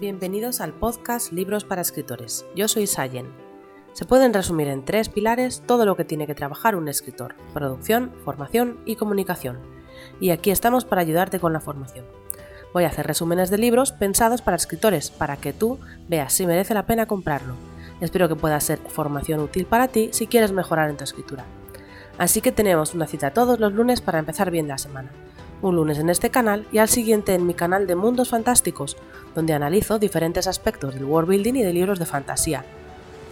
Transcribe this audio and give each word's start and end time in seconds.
Bienvenidos 0.00 0.60
al 0.60 0.72
podcast 0.72 1.32
Libros 1.32 1.64
para 1.64 1.80
Escritores. 1.80 2.44
Yo 2.54 2.68
soy 2.68 2.86
Sayen. 2.86 3.32
Se 3.92 4.04
pueden 4.04 4.34
resumir 4.34 4.68
en 4.68 4.84
tres 4.84 5.08
pilares 5.08 5.62
todo 5.66 5.86
lo 5.86 5.96
que 5.96 6.04
tiene 6.04 6.26
que 6.26 6.34
trabajar 6.34 6.76
un 6.76 6.88
escritor, 6.88 7.34
producción, 7.52 8.12
formación 8.24 8.80
y 8.84 8.96
comunicación. 8.96 9.58
Y 10.20 10.30
aquí 10.30 10.50
estamos 10.50 10.84
para 10.84 11.00
ayudarte 11.00 11.40
con 11.40 11.52
la 11.52 11.60
formación. 11.60 12.04
Voy 12.72 12.84
a 12.84 12.88
hacer 12.88 13.06
resúmenes 13.06 13.50
de 13.50 13.58
libros 13.58 13.92
pensados 13.92 14.42
para 14.42 14.56
escritores, 14.56 15.10
para 15.10 15.36
que 15.36 15.52
tú 15.52 15.78
veas 16.08 16.32
si 16.32 16.46
merece 16.46 16.74
la 16.74 16.86
pena 16.86 17.06
comprarlo. 17.06 17.54
Espero 18.00 18.28
que 18.28 18.36
pueda 18.36 18.60
ser 18.60 18.78
formación 18.78 19.40
útil 19.40 19.64
para 19.64 19.88
ti 19.88 20.10
si 20.12 20.26
quieres 20.26 20.52
mejorar 20.52 20.90
en 20.90 20.96
tu 20.96 21.04
escritura. 21.04 21.44
Así 22.18 22.40
que 22.40 22.52
tenemos 22.52 22.94
una 22.94 23.06
cita 23.06 23.32
todos 23.32 23.60
los 23.60 23.72
lunes 23.72 24.00
para 24.00 24.18
empezar 24.18 24.50
bien 24.50 24.68
la 24.68 24.78
semana 24.78 25.10
un 25.64 25.76
lunes 25.76 25.98
en 25.98 26.10
este 26.10 26.30
canal 26.30 26.66
y 26.72 26.78
al 26.78 26.90
siguiente 26.90 27.34
en 27.34 27.46
mi 27.46 27.54
canal 27.54 27.86
de 27.86 27.96
Mundos 27.96 28.28
Fantásticos, 28.28 28.98
donde 29.34 29.54
analizo 29.54 29.98
diferentes 29.98 30.46
aspectos 30.46 30.94
del 30.94 31.06
world 31.06 31.30
building 31.30 31.54
y 31.54 31.62
de 31.62 31.72
libros 31.72 31.98
de 31.98 32.04
fantasía. 32.04 32.64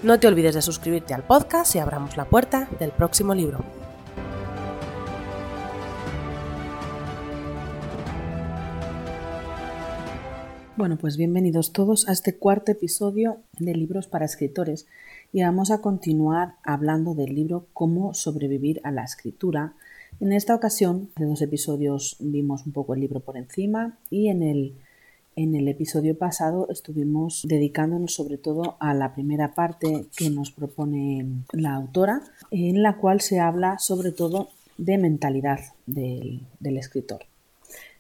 No 0.02 0.19
te 0.19 0.29
olvides 0.29 0.55
de 0.55 0.62
suscribirte 0.62 1.12
al 1.12 1.25
podcast 1.25 1.75
y 1.77 1.79
abramos 1.79 2.16
la 2.16 2.25
puerta 2.25 2.69
del 2.80 2.91
próximo 2.91 3.34
libro. 3.34 3.62
Bueno, 10.75 10.97
pues 10.97 11.19
bienvenidos 11.19 11.73
todos 11.73 12.09
a 12.09 12.12
este 12.12 12.37
cuarto 12.37 12.73
episodio 12.73 13.41
de 13.59 13.75
Libros 13.75 14.06
para 14.06 14.25
Escritores 14.25 14.87
y 15.33 15.42
vamos 15.42 15.70
a 15.70 15.83
continuar 15.83 16.55
hablando 16.64 17.14
del 17.14 17.34
libro 17.34 17.67
Cómo 17.75 18.14
sobrevivir 18.14 18.80
a 18.84 18.91
la 18.91 19.05
escritura, 19.05 19.75
en 20.23 20.33
esta 20.33 20.55
ocasión, 20.55 21.11
hace 21.17 21.25
dos 21.25 21.43
episodios 21.43 22.17
vimos 22.21 22.65
un 22.65 22.73
poco 22.73 22.95
el 22.95 23.01
libro 23.01 23.19
por 23.19 23.37
encima 23.37 23.99
y 24.09 24.29
en 24.29 24.45
el, 24.45 24.77
en 25.35 25.57
el 25.57 25.67
episodio 25.67 26.17
pasado 26.17 26.69
estuvimos 26.71 27.43
dedicándonos 27.45 28.14
sobre 28.14 28.39
todo 28.39 28.77
a 28.79 28.95
la 28.95 29.14
primera 29.14 29.53
parte 29.55 30.06
que 30.17 30.31
nos 30.31 30.53
propone 30.53 31.27
la 31.51 31.75
autora, 31.75 32.23
en 32.53 32.84
la 32.84 32.98
cual 32.98 33.20
se 33.20 33.41
habla 33.41 33.81
sobre 33.81 34.12
todo 34.12 34.51
de 34.79 34.97
mentalidad 34.97 35.59
del, 35.87 36.47
del 36.61 36.77
escritor. 36.77 37.23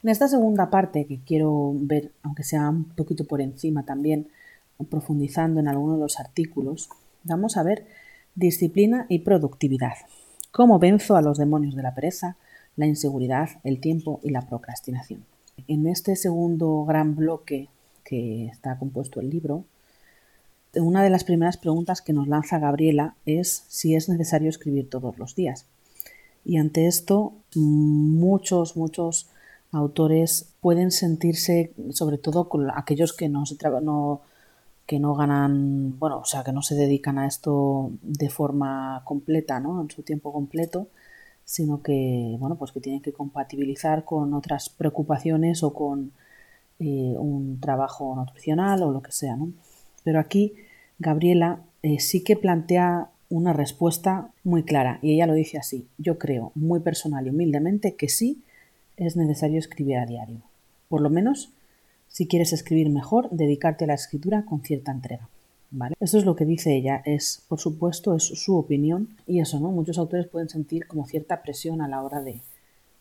En 0.04 0.10
esta 0.10 0.28
segunda 0.28 0.70
parte 0.70 1.06
que 1.06 1.18
quiero 1.26 1.72
ver, 1.74 2.12
aunque 2.22 2.44
sea 2.44 2.68
un 2.68 2.84
poquito 2.84 3.24
por 3.24 3.40
encima 3.40 3.84
también, 3.84 4.28
profundizando 4.88 5.58
en 5.58 5.66
algunos 5.66 5.96
de 5.96 6.02
los 6.02 6.20
artículos, 6.20 6.88
vamos 7.24 7.56
a 7.56 7.64
ver 7.64 7.84
disciplina 8.36 9.06
y 9.08 9.20
productividad. 9.20 9.94
¿Cómo 10.52 10.78
venzo 10.78 11.16
a 11.16 11.22
los 11.22 11.38
demonios 11.38 11.74
de 11.74 11.82
la 11.82 11.94
pereza, 11.94 12.36
la 12.76 12.84
inseguridad, 12.84 13.48
el 13.64 13.80
tiempo 13.80 14.20
y 14.22 14.28
la 14.28 14.42
procrastinación? 14.42 15.24
En 15.66 15.86
este 15.86 16.14
segundo 16.14 16.84
gran 16.84 17.16
bloque 17.16 17.70
que 18.04 18.48
está 18.48 18.78
compuesto 18.78 19.20
el 19.20 19.30
libro, 19.30 19.64
una 20.74 21.02
de 21.02 21.08
las 21.08 21.24
primeras 21.24 21.56
preguntas 21.56 22.02
que 22.02 22.12
nos 22.12 22.28
lanza 22.28 22.58
Gabriela 22.58 23.16
es 23.24 23.64
si 23.68 23.94
es 23.94 24.10
necesario 24.10 24.50
escribir 24.50 24.90
todos 24.90 25.18
los 25.18 25.34
días. 25.34 25.64
Y 26.44 26.58
ante 26.58 26.86
esto, 26.86 27.32
muchos, 27.54 28.76
muchos 28.76 29.30
autores 29.70 30.52
pueden 30.60 30.90
sentirse, 30.90 31.72
sobre 31.92 32.18
todo 32.18 32.50
con 32.50 32.70
aquellos 32.70 33.14
que 33.14 33.30
no, 33.30 33.46
se 33.46 33.56
no 33.82 34.20
que 34.86 34.98
no 34.98 35.14
ganan, 35.14 35.98
bueno, 35.98 36.18
o 36.18 36.24
sea, 36.24 36.44
que 36.44 36.52
no 36.52 36.62
se 36.62 36.74
dedican 36.74 37.18
a 37.18 37.26
esto 37.26 37.90
de 38.02 38.28
forma 38.28 39.02
completa, 39.04 39.60
¿no? 39.60 39.80
En 39.80 39.90
su 39.90 40.02
tiempo 40.02 40.32
completo, 40.32 40.88
sino 41.44 41.82
que, 41.82 42.36
bueno, 42.38 42.56
pues 42.56 42.72
que 42.72 42.80
tienen 42.80 43.02
que 43.02 43.12
compatibilizar 43.12 44.04
con 44.04 44.34
otras 44.34 44.68
preocupaciones 44.68 45.62
o 45.62 45.72
con 45.72 46.12
eh, 46.78 47.14
un 47.18 47.60
trabajo 47.60 48.14
nutricional 48.16 48.82
o 48.82 48.90
lo 48.90 49.02
que 49.02 49.12
sea, 49.12 49.36
¿no? 49.36 49.52
Pero 50.04 50.18
aquí 50.18 50.54
Gabriela 50.98 51.60
eh, 51.82 52.00
sí 52.00 52.24
que 52.24 52.36
plantea 52.36 53.08
una 53.28 53.52
respuesta 53.52 54.30
muy 54.44 54.62
clara 54.62 54.98
y 55.00 55.14
ella 55.14 55.26
lo 55.26 55.34
dice 55.34 55.58
así. 55.58 55.88
Yo 55.98 56.18
creo, 56.18 56.52
muy 56.54 56.80
personal 56.80 57.26
y 57.26 57.30
humildemente, 57.30 57.94
que 57.94 58.08
sí 58.08 58.42
es 58.96 59.16
necesario 59.16 59.58
escribir 59.58 59.96
a 59.98 60.06
diario. 60.06 60.42
Por 60.88 61.00
lo 61.00 61.08
menos 61.08 61.50
si 62.12 62.26
quieres 62.26 62.52
escribir 62.52 62.90
mejor, 62.90 63.30
dedicarte 63.30 63.84
a 63.84 63.88
la 63.88 63.94
escritura 63.94 64.44
con 64.44 64.60
cierta 64.60 64.92
entrega. 64.92 65.28
¿Vale? 65.70 65.94
Eso 65.98 66.18
es 66.18 66.26
lo 66.26 66.36
que 66.36 66.44
dice 66.44 66.76
ella, 66.76 67.00
es, 67.06 67.42
por 67.48 67.58
supuesto, 67.58 68.14
es 68.14 68.24
su 68.24 68.58
opinión 68.58 69.08
y 69.26 69.40
eso, 69.40 69.58
¿no? 69.58 69.70
Muchos 69.70 69.96
autores 69.96 70.26
pueden 70.26 70.50
sentir 70.50 70.86
como 70.86 71.06
cierta 71.06 71.42
presión 71.42 71.80
a 71.80 71.88
la 71.88 72.02
hora 72.02 72.20
de, 72.20 72.42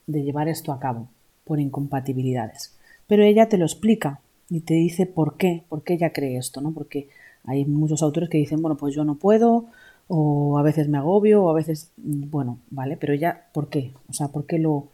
de 0.07 0.23
llevar 0.23 0.47
esto 0.47 0.71
a 0.71 0.79
cabo, 0.79 1.09
por 1.44 1.59
incompatibilidades. 1.59 2.73
Pero 3.07 3.23
ella 3.23 3.50
te 3.50 3.57
lo 3.57 3.66
explica 3.66 4.21
y 4.50 4.61
te 4.61 4.75
dice 4.75 5.05
por 5.05 5.35
qué, 5.35 5.66
por 5.67 5.83
qué 5.83 5.95
ella 5.95 6.13
cree 6.13 6.38
esto, 6.38 6.61
¿no? 6.61 6.71
Porque 6.71 7.09
hay 7.44 7.66
muchos 7.66 8.01
autores 8.03 8.29
que 8.29 8.38
dicen, 8.38 8.61
bueno, 8.61 8.77
pues 8.77 8.95
yo 8.95 9.03
no 9.03 9.16
puedo, 9.16 9.66
o 10.07 10.57
a 10.57 10.63
veces 10.63 10.88
me 10.88 10.97
agobio, 10.97 11.44
o 11.44 11.50
a 11.50 11.53
veces, 11.53 11.91
bueno, 11.97 12.59
¿vale? 12.69 12.95
Pero 12.95 13.11
ella, 13.11 13.47
¿por 13.53 13.67
qué? 13.67 13.91
O 14.09 14.13
sea, 14.13 14.29
¿por 14.29 14.45
qué 14.45 14.59
lo, 14.59 14.88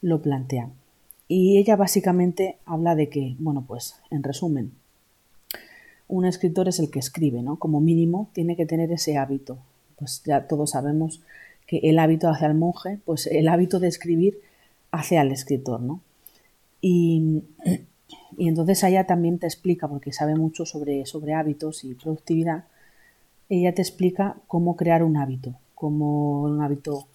lo 0.00 0.22
plantea? 0.22 0.70
Y 1.28 1.58
ella 1.58 1.76
básicamente 1.76 2.56
habla 2.64 2.94
de 2.94 3.10
que, 3.10 3.36
bueno, 3.38 3.64
pues 3.68 3.96
en 4.10 4.22
resumen, 4.22 4.72
un 6.08 6.24
escritor 6.24 6.68
es 6.68 6.78
el 6.78 6.90
que 6.90 6.98
escribe, 6.98 7.42
¿no? 7.42 7.56
Como 7.56 7.80
mínimo 7.80 8.30
tiene 8.32 8.56
que 8.56 8.64
tener 8.64 8.90
ese 8.90 9.18
hábito. 9.18 9.58
Pues 9.96 10.22
ya 10.24 10.48
todos 10.48 10.70
sabemos 10.70 11.20
que 11.66 11.80
el 11.82 11.98
hábito 11.98 12.28
hace 12.28 12.46
al 12.46 12.54
monje, 12.54 12.98
pues 13.04 13.26
el 13.26 13.48
hábito 13.48 13.78
de 13.78 13.88
escribir 13.88 14.40
hace 14.90 15.18
al 15.18 15.30
escritor, 15.30 15.82
¿no? 15.82 16.00
Y, 16.80 17.42
y 18.38 18.48
entonces 18.48 18.82
ella 18.84 19.04
también 19.04 19.38
te 19.38 19.46
explica, 19.46 19.86
porque 19.86 20.12
sabe 20.12 20.34
mucho 20.34 20.64
sobre, 20.64 21.04
sobre 21.04 21.34
hábitos 21.34 21.84
y 21.84 21.94
productividad, 21.94 22.64
ella 23.50 23.74
te 23.74 23.82
explica 23.82 24.36
cómo 24.46 24.76
crear 24.76 25.02
un 25.02 25.18
hábito, 25.18 25.54
cómo 25.74 26.42
un 26.42 26.62
hábito 26.62 27.06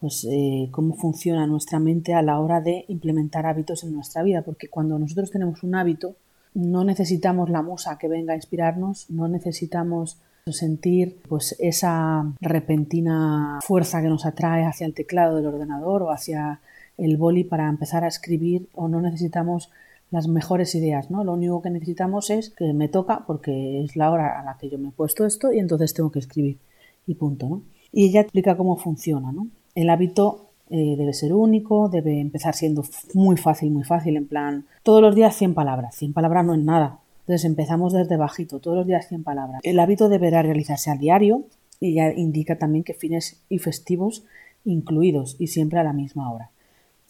pues 0.00 0.26
eh, 0.30 0.68
cómo 0.70 0.94
funciona 0.94 1.46
nuestra 1.46 1.78
mente 1.78 2.14
a 2.14 2.22
la 2.22 2.38
hora 2.38 2.60
de 2.60 2.84
implementar 2.88 3.46
hábitos 3.46 3.84
en 3.84 3.94
nuestra 3.94 4.22
vida, 4.22 4.42
porque 4.42 4.68
cuando 4.68 4.98
nosotros 4.98 5.30
tenemos 5.30 5.62
un 5.62 5.74
hábito 5.74 6.16
no 6.54 6.84
necesitamos 6.84 7.50
la 7.50 7.62
musa 7.62 7.98
que 7.98 8.08
venga 8.08 8.32
a 8.32 8.36
inspirarnos, 8.36 9.10
no 9.10 9.28
necesitamos 9.28 10.18
sentir 10.46 11.20
pues 11.28 11.54
esa 11.58 12.32
repentina 12.40 13.58
fuerza 13.62 14.00
que 14.00 14.08
nos 14.08 14.24
atrae 14.24 14.64
hacia 14.64 14.86
el 14.86 14.94
teclado 14.94 15.36
del 15.36 15.46
ordenador 15.46 16.02
o 16.02 16.10
hacia 16.10 16.60
el 16.96 17.16
boli 17.16 17.44
para 17.44 17.68
empezar 17.68 18.02
a 18.02 18.08
escribir 18.08 18.68
o 18.74 18.88
no 18.88 19.00
necesitamos 19.00 19.70
las 20.10 20.26
mejores 20.26 20.74
ideas, 20.74 21.10
¿no? 21.10 21.22
Lo 21.22 21.34
único 21.34 21.60
que 21.60 21.70
necesitamos 21.70 22.30
es 22.30 22.48
que 22.48 22.72
me 22.72 22.88
toca 22.88 23.24
porque 23.26 23.84
es 23.84 23.94
la 23.94 24.10
hora 24.10 24.40
a 24.40 24.42
la 24.42 24.56
que 24.56 24.70
yo 24.70 24.78
me 24.78 24.88
he 24.88 24.92
puesto 24.92 25.26
esto 25.26 25.52
y 25.52 25.58
entonces 25.58 25.92
tengo 25.92 26.10
que 26.10 26.18
escribir 26.18 26.58
y 27.06 27.14
punto, 27.14 27.48
¿no? 27.48 27.62
Y 27.92 28.06
ella 28.06 28.22
explica 28.22 28.56
cómo 28.56 28.76
funciona, 28.76 29.32
¿no? 29.32 29.48
El 29.78 29.90
hábito 29.90 30.48
eh, 30.70 30.96
debe 30.98 31.12
ser 31.12 31.32
único, 31.32 31.88
debe 31.88 32.18
empezar 32.18 32.56
siendo 32.56 32.82
muy 33.14 33.36
fácil, 33.36 33.70
muy 33.70 33.84
fácil, 33.84 34.16
en 34.16 34.26
plan, 34.26 34.66
todos 34.82 35.00
los 35.00 35.14
días 35.14 35.36
100 35.36 35.54
palabras. 35.54 35.94
100 35.94 36.14
palabras 36.14 36.44
no 36.44 36.54
es 36.54 36.60
nada. 36.60 36.98
Entonces 37.20 37.44
empezamos 37.44 37.92
desde 37.92 38.16
bajito, 38.16 38.58
todos 38.58 38.78
los 38.78 38.88
días 38.88 39.06
100 39.06 39.22
palabras. 39.22 39.60
El 39.62 39.78
hábito 39.78 40.08
deberá 40.08 40.42
realizarse 40.42 40.90
al 40.90 40.98
diario 40.98 41.44
y 41.78 41.94
ya 41.94 42.10
indica 42.10 42.58
también 42.58 42.82
que 42.82 42.92
fines 42.92 43.40
y 43.48 43.60
festivos 43.60 44.24
incluidos 44.64 45.36
y 45.38 45.46
siempre 45.46 45.78
a 45.78 45.84
la 45.84 45.92
misma 45.92 46.28
hora. 46.32 46.50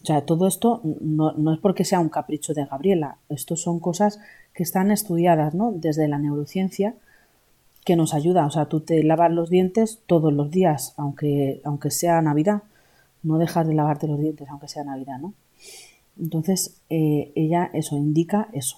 O 0.02 0.04
sea, 0.04 0.26
todo 0.26 0.46
esto 0.46 0.82
no, 1.00 1.32
no, 1.32 1.54
es 1.54 1.60
porque 1.60 1.86
sea 1.86 2.00
un 2.00 2.10
capricho 2.10 2.52
de 2.52 2.66
Gabriela, 2.66 3.16
esto 3.30 3.56
son 3.56 3.80
cosas 3.80 4.20
que 4.52 4.62
están 4.62 4.90
estudiadas 4.90 5.54
¿no? 5.54 5.72
desde 5.72 6.06
la 6.06 6.18
neurociencia 6.18 6.96
que 7.88 7.96
nos 7.96 8.12
ayuda. 8.12 8.44
O 8.44 8.50
sea, 8.50 8.66
tú 8.66 8.80
te 8.80 9.02
lavas 9.02 9.32
los 9.32 9.48
dientes 9.48 10.00
todos 10.04 10.30
los 10.30 10.50
días, 10.50 10.92
aunque, 10.98 11.62
aunque 11.64 11.90
sea 11.90 12.20
Navidad. 12.20 12.64
No 13.22 13.38
dejas 13.38 13.66
de 13.66 13.72
lavarte 13.72 14.06
los 14.06 14.20
dientes, 14.20 14.46
aunque 14.50 14.68
sea 14.68 14.84
Navidad, 14.84 15.18
¿no? 15.18 15.32
Entonces, 16.20 16.82
eh, 16.90 17.32
ella 17.34 17.70
eso 17.72 17.96
indica 17.96 18.50
eso. 18.52 18.76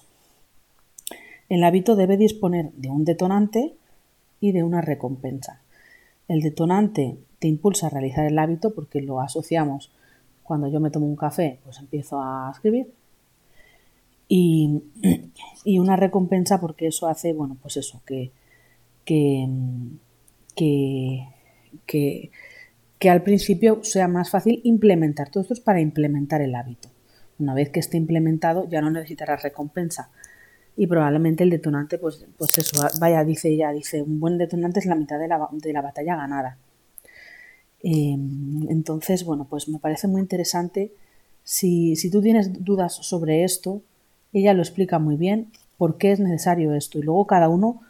El 1.49 1.65
hábito 1.65 1.97
debe 1.97 2.15
disponer 2.15 2.71
de 2.71 2.89
un 2.89 3.03
detonante 3.03 3.73
y 4.39 4.53
de 4.53 4.63
una 4.63 4.79
recompensa. 4.79 5.59
El 6.29 6.39
detonante 6.39 7.17
te 7.39 7.49
impulsa 7.49 7.87
a 7.87 7.89
realizar 7.89 8.25
el 8.25 8.39
hábito 8.39 8.73
porque 8.73 9.01
lo 9.01 9.19
asociamos. 9.19 9.91
Cuando 10.41 10.69
yo 10.69 10.79
me 10.79 10.89
tomo 10.89 11.05
un 11.05 11.17
café, 11.17 11.59
pues 11.65 11.79
empiezo 11.79 12.21
a 12.21 12.49
escribir. 12.53 12.93
Y, 14.29 14.83
y 15.65 15.79
una 15.79 15.97
recompensa 15.97 16.61
porque 16.61 16.87
eso 16.87 17.07
hace, 17.07 17.33
bueno, 17.33 17.57
pues 17.61 17.75
eso, 17.75 18.01
que, 18.05 18.31
que, 19.05 19.47
que, 22.99 23.09
al 23.09 23.23
principio 23.23 23.83
sea 23.83 24.07
más 24.07 24.29
fácil 24.29 24.61
implementar. 24.63 25.29
Todo 25.29 25.41
esto 25.41 25.53
es 25.53 25.59
para 25.59 25.81
implementar 25.81 26.41
el 26.41 26.55
hábito. 26.55 26.89
Una 27.39 27.53
vez 27.53 27.69
que 27.69 27.79
esté 27.79 27.97
implementado 27.97 28.67
ya 28.69 28.81
no 28.81 28.91
necesitarás 28.91 29.43
recompensa. 29.43 30.09
Y 30.77 30.87
probablemente 30.87 31.43
el 31.43 31.49
detonante, 31.49 31.97
pues, 31.97 32.25
pues 32.37 32.57
eso, 32.57 32.81
vaya, 32.99 33.23
dice 33.23 33.49
ella, 33.49 33.71
dice, 33.71 34.01
un 34.01 34.19
buen 34.19 34.37
detonante 34.37 34.79
es 34.79 34.85
la 34.85 34.95
mitad 34.95 35.19
de 35.19 35.27
la, 35.27 35.47
de 35.51 35.73
la 35.73 35.81
batalla 35.81 36.15
ganada. 36.15 36.57
Em, 37.83 38.69
entonces, 38.69 39.25
bueno, 39.25 39.47
pues 39.49 39.67
me 39.67 39.79
parece 39.79 40.07
muy 40.07 40.21
interesante. 40.21 40.93
Si, 41.43 41.95
si 41.95 42.09
tú 42.09 42.21
tienes 42.21 42.63
dudas 42.63 42.93
sobre 42.93 43.43
esto, 43.43 43.81
ella 44.33 44.53
lo 44.53 44.61
explica 44.61 44.99
muy 44.99 45.17
bien 45.17 45.51
por 45.77 45.97
qué 45.97 46.11
es 46.11 46.19
necesario 46.19 46.73
esto 46.75 46.99
y 46.99 47.01
luego 47.01 47.25
cada 47.25 47.49
uno 47.49 47.81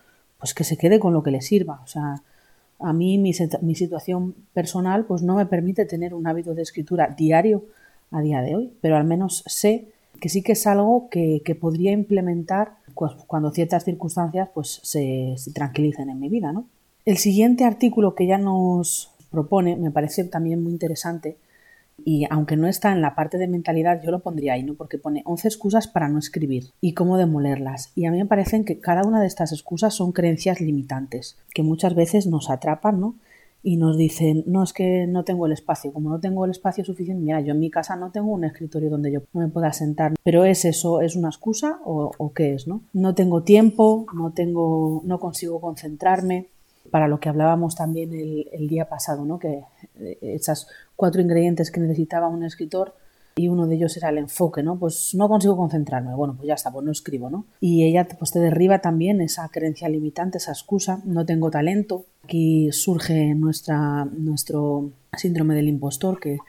pues 0.41 0.55
que 0.55 0.63
se 0.63 0.75
quede 0.75 0.99
con 0.99 1.13
lo 1.13 1.21
que 1.21 1.31
le 1.31 1.39
sirva. 1.39 1.79
O 1.83 1.87
sea, 1.87 2.21
a 2.79 2.93
mí 2.93 3.19
mi, 3.19 3.33
situación 3.33 4.35
personal 4.53 5.05
pues 5.05 5.21
no 5.21 5.35
me 5.35 5.45
permite 5.45 5.85
tener 5.85 6.15
un 6.15 6.25
hábito 6.25 6.55
de 6.55 6.63
escritura 6.63 7.13
diario 7.15 7.63
a 8.09 8.21
día 8.21 8.41
de 8.41 8.55
hoy, 8.55 8.73
pero 8.81 8.97
al 8.97 9.05
menos 9.05 9.43
sé 9.45 9.85
que 10.19 10.29
sí 10.29 10.41
que 10.41 10.53
es 10.53 10.65
algo 10.65 11.09
que, 11.09 11.57
podría 11.59 11.91
implementar 11.91 12.73
cuando 13.27 13.51
ciertas 13.51 13.85
circunstancias 13.85 14.49
pues, 14.53 14.81
se, 14.83 15.35
se, 15.37 15.51
tranquilicen 15.51 16.09
en 16.09 16.19
mi 16.19 16.27
vida. 16.27 16.51
¿no? 16.51 16.65
El 17.05 17.17
siguiente 17.17 17.63
artículo 17.63 18.15
que 18.15 18.25
ya 18.25 18.39
nos 18.39 19.11
propone 19.29 19.75
me 19.75 19.91
parece 19.91 20.23
también 20.23 20.63
muy 20.63 20.71
interesante 20.71 21.37
y 22.05 22.25
aunque 22.29 22.57
no 22.57 22.67
está 22.67 22.91
en 22.91 23.01
la 23.01 23.15
parte 23.15 23.37
de 23.37 23.47
mentalidad, 23.47 24.01
yo 24.03 24.11
lo 24.11 24.19
pondría 24.19 24.53
ahí, 24.53 24.63
¿no? 24.63 24.75
Porque 24.75 24.97
pone 24.97 25.21
11 25.25 25.47
excusas 25.47 25.87
para 25.87 26.09
no 26.09 26.19
escribir 26.19 26.71
y 26.81 26.93
cómo 26.93 27.17
demolerlas. 27.17 27.91
Y 27.95 28.05
a 28.05 28.11
mí 28.11 28.17
me 28.17 28.25
parecen 28.25 28.65
que 28.65 28.79
cada 28.79 29.03
una 29.03 29.21
de 29.21 29.27
estas 29.27 29.51
excusas 29.51 29.93
son 29.93 30.11
creencias 30.11 30.61
limitantes, 30.61 31.37
que 31.53 31.63
muchas 31.63 31.95
veces 31.95 32.27
nos 32.27 32.49
atrapan, 32.49 32.99
¿no? 32.99 33.15
Y 33.63 33.77
nos 33.77 33.95
dicen, 33.95 34.43
no, 34.47 34.63
es 34.63 34.73
que 34.73 35.05
no 35.05 35.23
tengo 35.23 35.45
el 35.45 35.51
espacio. 35.51 35.93
Como 35.93 36.09
no 36.09 36.19
tengo 36.19 36.45
el 36.45 36.51
espacio 36.51 36.83
suficiente, 36.83 37.21
mira, 37.21 37.41
yo 37.41 37.53
en 37.53 37.59
mi 37.59 37.69
casa 37.69 37.95
no 37.95 38.11
tengo 38.11 38.31
un 38.31 38.43
escritorio 38.43 38.89
donde 38.89 39.11
yo 39.11 39.21
me 39.33 39.49
pueda 39.49 39.71
sentar. 39.71 40.13
Pero 40.23 40.45
¿es 40.45 40.65
eso? 40.65 41.01
¿Es 41.01 41.15
una 41.15 41.29
excusa 41.29 41.79
o, 41.85 42.11
o 42.17 42.33
qué 42.33 42.55
es, 42.55 42.67
no? 42.67 42.81
No 42.93 43.13
tengo 43.13 43.43
tiempo, 43.43 44.07
no 44.15 44.31
tengo, 44.31 45.03
no 45.05 45.19
consigo 45.19 45.61
concentrarme 45.61 46.47
para 46.89 47.07
lo 47.07 47.19
que 47.19 47.29
hablábamos 47.29 47.75
también 47.75 48.11
el, 48.13 48.67
día 48.67 48.89
pasado, 48.89 49.25
¿no? 49.25 49.39
que 49.39 49.63
eh, 49.99 50.17
esas 50.21 50.67
cuatro 50.95 51.21
ingredientes 51.21 51.71
que 51.71 51.79
necesitaba 51.79 52.27
un 52.27 52.43
escritor 52.43 52.95
y 53.35 53.47
uno 53.47 53.67
de 53.67 53.75
ellos 53.75 53.95
era 53.97 54.09
el 54.09 54.17
enfoque, 54.17 54.61
¿no? 54.61 54.77
Pues 54.77 55.15
no 55.15 55.29
consigo 55.29 55.55
concentrarme, 55.55 56.13
bueno, 56.13 56.35
pues 56.35 56.47
ya 56.47 56.53
está, 56.53 56.71
pues 56.71 56.85
no 56.85 56.91
escribo, 56.91 57.29
¿no? 57.29 57.45
Y 57.61 57.85
ella 57.85 58.07
pues 58.19 58.31
te 58.31 58.39
derriba 58.39 58.79
también 58.79 59.21
esa 59.21 59.47
creencia 59.49 59.87
limitante, 59.87 60.37
esa 60.37 60.51
excusa, 60.51 61.01
no 61.05 61.25
tengo 61.25 61.49
talento. 61.49 62.05
Aquí 62.23 62.71
surge 62.71 63.33
nuestra, 63.35 64.05
nuestro 64.05 64.91
síndrome 65.17 65.55
del 65.55 65.69
impostor, 65.69 66.19
que 66.19 66.39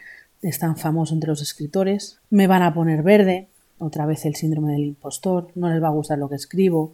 es 0.42 0.58
tan 0.58 0.76
famoso 0.76 1.14
entre 1.14 1.30
los 1.30 1.40
escritores. 1.40 2.18
Me 2.30 2.48
van 2.48 2.62
a 2.62 2.74
poner 2.74 3.02
verde, 3.02 3.48
otra 3.78 4.06
vez 4.06 4.24
el 4.26 4.34
síndrome 4.34 4.72
del 4.72 4.84
impostor, 4.84 5.48
no 5.54 5.70
les 5.70 5.82
va 5.82 5.88
a 5.88 5.92
gustar 5.92 6.18
lo 6.18 6.28
que 6.28 6.36
escribo, 6.36 6.92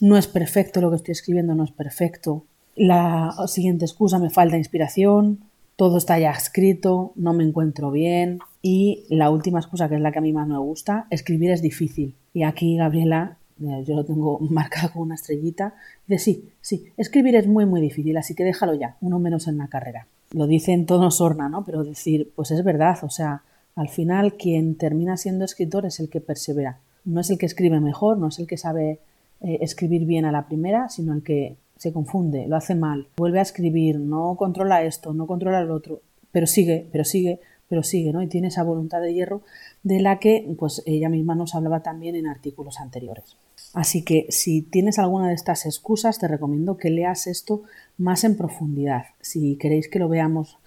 no 0.00 0.16
es 0.16 0.26
perfecto 0.26 0.80
lo 0.80 0.90
que 0.90 0.96
estoy 0.96 1.12
escribiendo, 1.12 1.54
no 1.54 1.64
es 1.64 1.72
perfecto, 1.72 2.44
la 2.76 3.34
siguiente 3.46 3.84
excusa, 3.84 4.18
me 4.18 4.30
falta 4.30 4.56
inspiración, 4.56 5.40
todo 5.76 5.98
está 5.98 6.18
ya 6.18 6.30
escrito, 6.30 7.12
no 7.16 7.32
me 7.32 7.44
encuentro 7.44 7.90
bien. 7.90 8.38
Y 8.62 9.04
la 9.08 9.30
última 9.30 9.60
excusa, 9.60 9.88
que 9.88 9.96
es 9.96 10.00
la 10.00 10.12
que 10.12 10.18
a 10.18 10.22
mí 10.22 10.32
más 10.32 10.48
me 10.48 10.58
gusta, 10.58 11.06
escribir 11.10 11.50
es 11.50 11.62
difícil. 11.62 12.14
Y 12.34 12.42
aquí 12.42 12.76
Gabriela, 12.76 13.36
eh, 13.62 13.84
yo 13.86 13.94
lo 13.94 14.04
tengo 14.04 14.38
marcado 14.50 14.92
con 14.92 15.02
una 15.02 15.14
estrellita, 15.14 15.74
dice, 16.06 16.24
sí, 16.24 16.48
sí, 16.60 16.86
escribir 16.96 17.36
es 17.36 17.46
muy, 17.46 17.66
muy 17.66 17.80
difícil, 17.80 18.16
así 18.16 18.34
que 18.34 18.44
déjalo 18.44 18.74
ya, 18.74 18.96
uno 19.00 19.18
menos 19.18 19.48
en 19.48 19.58
la 19.58 19.68
carrera. 19.68 20.06
Lo 20.32 20.46
dice 20.46 20.72
en 20.72 20.86
tono 20.86 21.10
sorna, 21.10 21.48
¿no? 21.48 21.64
Pero 21.64 21.84
decir, 21.84 22.32
pues 22.34 22.50
es 22.50 22.64
verdad, 22.64 22.98
o 23.02 23.10
sea, 23.10 23.42
al 23.76 23.88
final 23.88 24.34
quien 24.34 24.74
termina 24.74 25.16
siendo 25.16 25.44
escritor 25.44 25.86
es 25.86 26.00
el 26.00 26.08
que 26.08 26.20
persevera. 26.20 26.78
No 27.04 27.20
es 27.20 27.30
el 27.30 27.38
que 27.38 27.46
escribe 27.46 27.78
mejor, 27.78 28.18
no 28.18 28.28
es 28.28 28.38
el 28.38 28.46
que 28.46 28.56
sabe 28.56 28.98
eh, 29.40 29.58
escribir 29.60 30.06
bien 30.06 30.24
a 30.24 30.32
la 30.32 30.46
primera, 30.46 30.88
sino 30.88 31.12
el 31.12 31.22
que 31.22 31.56
se 31.76 31.92
confunde, 31.92 32.46
lo 32.46 32.56
hace 32.56 32.74
mal, 32.74 33.08
vuelve 33.16 33.38
a 33.38 33.42
escribir, 33.42 33.98
no 33.98 34.36
controla 34.36 34.82
esto, 34.82 35.12
no 35.12 35.26
controla 35.26 35.62
lo 35.62 35.74
otro, 35.74 36.00
pero 36.32 36.46
sigue, 36.46 36.86
pero 36.90 37.04
sigue, 37.04 37.40
pero 37.68 37.82
sigue, 37.82 38.12
¿no? 38.12 38.22
Y 38.22 38.28
tiene 38.28 38.48
esa 38.48 38.62
voluntad 38.62 39.00
de 39.00 39.12
hierro 39.12 39.42
de 39.82 40.00
la 40.00 40.18
que 40.18 40.54
pues 40.58 40.82
ella 40.86 41.08
misma 41.08 41.34
nos 41.34 41.54
hablaba 41.54 41.82
también 41.82 42.16
en 42.16 42.26
artículos 42.26 42.80
anteriores. 42.80 43.36
Así 43.74 44.02
que 44.02 44.26
si 44.30 44.62
tienes 44.62 44.98
alguna 44.98 45.28
de 45.28 45.34
estas 45.34 45.66
excusas, 45.66 46.18
te 46.18 46.28
recomiendo 46.28 46.76
que 46.76 46.90
leas 46.90 47.26
esto 47.26 47.62
más 47.98 48.24
en 48.24 48.36
profundidad. 48.36 49.04
Si 49.20 49.56
queréis 49.56 49.88
que 49.88 49.98
lo 49.98 50.08
veamos 50.08 50.58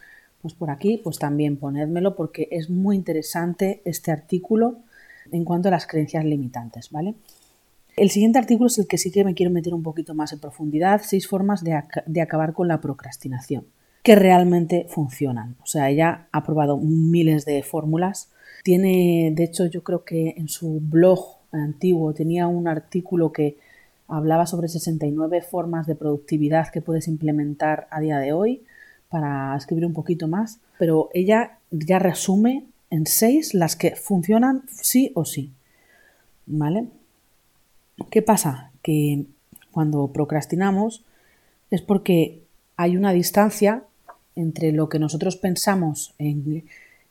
pues 0.41 0.53
por 0.53 0.69
aquí, 0.69 1.01
pues 1.03 1.19
también 1.19 1.57
ponedmelo 1.57 2.15
porque 2.15 2.47
es 2.51 2.69
muy 2.69 2.95
interesante 2.95 3.81
este 3.83 4.11
artículo 4.11 4.77
en 5.31 5.43
cuanto 5.43 5.67
a 5.67 5.71
las 5.71 5.85
creencias 5.85 6.23
limitantes, 6.23 6.91
¿vale? 6.91 7.15
El 7.99 8.11
siguiente 8.11 8.39
artículo 8.39 8.67
es 8.67 8.77
el 8.77 8.87
que 8.87 8.97
sí 8.97 9.11
que 9.11 9.25
me 9.25 9.33
quiero 9.33 9.51
meter 9.51 9.73
un 9.73 9.83
poquito 9.83 10.15
más 10.15 10.31
en 10.31 10.39
profundidad, 10.39 11.01
seis 11.03 11.27
formas 11.27 11.65
de, 11.65 11.73
acabar 12.21 12.53
con 12.53 12.69
la 12.69 12.79
procrastinación, 12.79 13.65
que 14.03 14.15
realmente 14.15 14.85
funcionan. 14.87 15.57
O 15.61 15.65
sea, 15.65 15.89
ella 15.89 16.27
ha 16.31 16.43
probado 16.45 16.77
miles 16.77 17.43
de 17.43 17.61
fórmulas. 17.61 18.31
Tiene, 18.63 19.33
de 19.35 19.43
hecho, 19.43 19.65
yo 19.65 19.83
creo 19.83 20.05
que 20.05 20.33
en 20.37 20.47
su 20.47 20.79
blog 20.81 21.39
antiguo 21.51 22.13
tenía 22.13 22.47
un 22.47 22.69
artículo 22.69 23.33
que 23.33 23.57
hablaba 24.07 24.45
sobre 24.45 24.69
69 24.69 25.41
formas 25.41 25.85
de 25.85 25.95
productividad 25.95 26.69
que 26.69 26.81
puedes 26.81 27.09
implementar 27.09 27.89
a 27.91 27.99
día 27.99 28.17
de 28.19 28.31
hoy 28.31 28.63
para 29.09 29.53
escribir 29.57 29.85
un 29.85 29.93
poquito 29.93 30.29
más, 30.29 30.61
pero 30.77 31.09
ella 31.13 31.57
ya 31.69 31.99
resume 31.99 32.63
en 32.91 33.05
seis 33.05 33.53
las 33.53 33.75
que 33.75 33.97
funcionan 33.97 34.63
sí 34.69 35.11
o 35.15 35.25
sí. 35.25 35.51
¿Vale? 36.45 36.87
¿Qué 38.09 38.21
pasa? 38.21 38.71
Que 38.81 39.25
cuando 39.71 40.07
procrastinamos 40.07 41.05
es 41.69 41.81
porque 41.81 42.43
hay 42.75 42.97
una 42.97 43.11
distancia 43.11 43.83
entre 44.35 44.71
lo 44.71 44.89
que 44.89 44.99
nosotros 44.99 45.35
pensamos 45.35 46.15
en, 46.17 46.63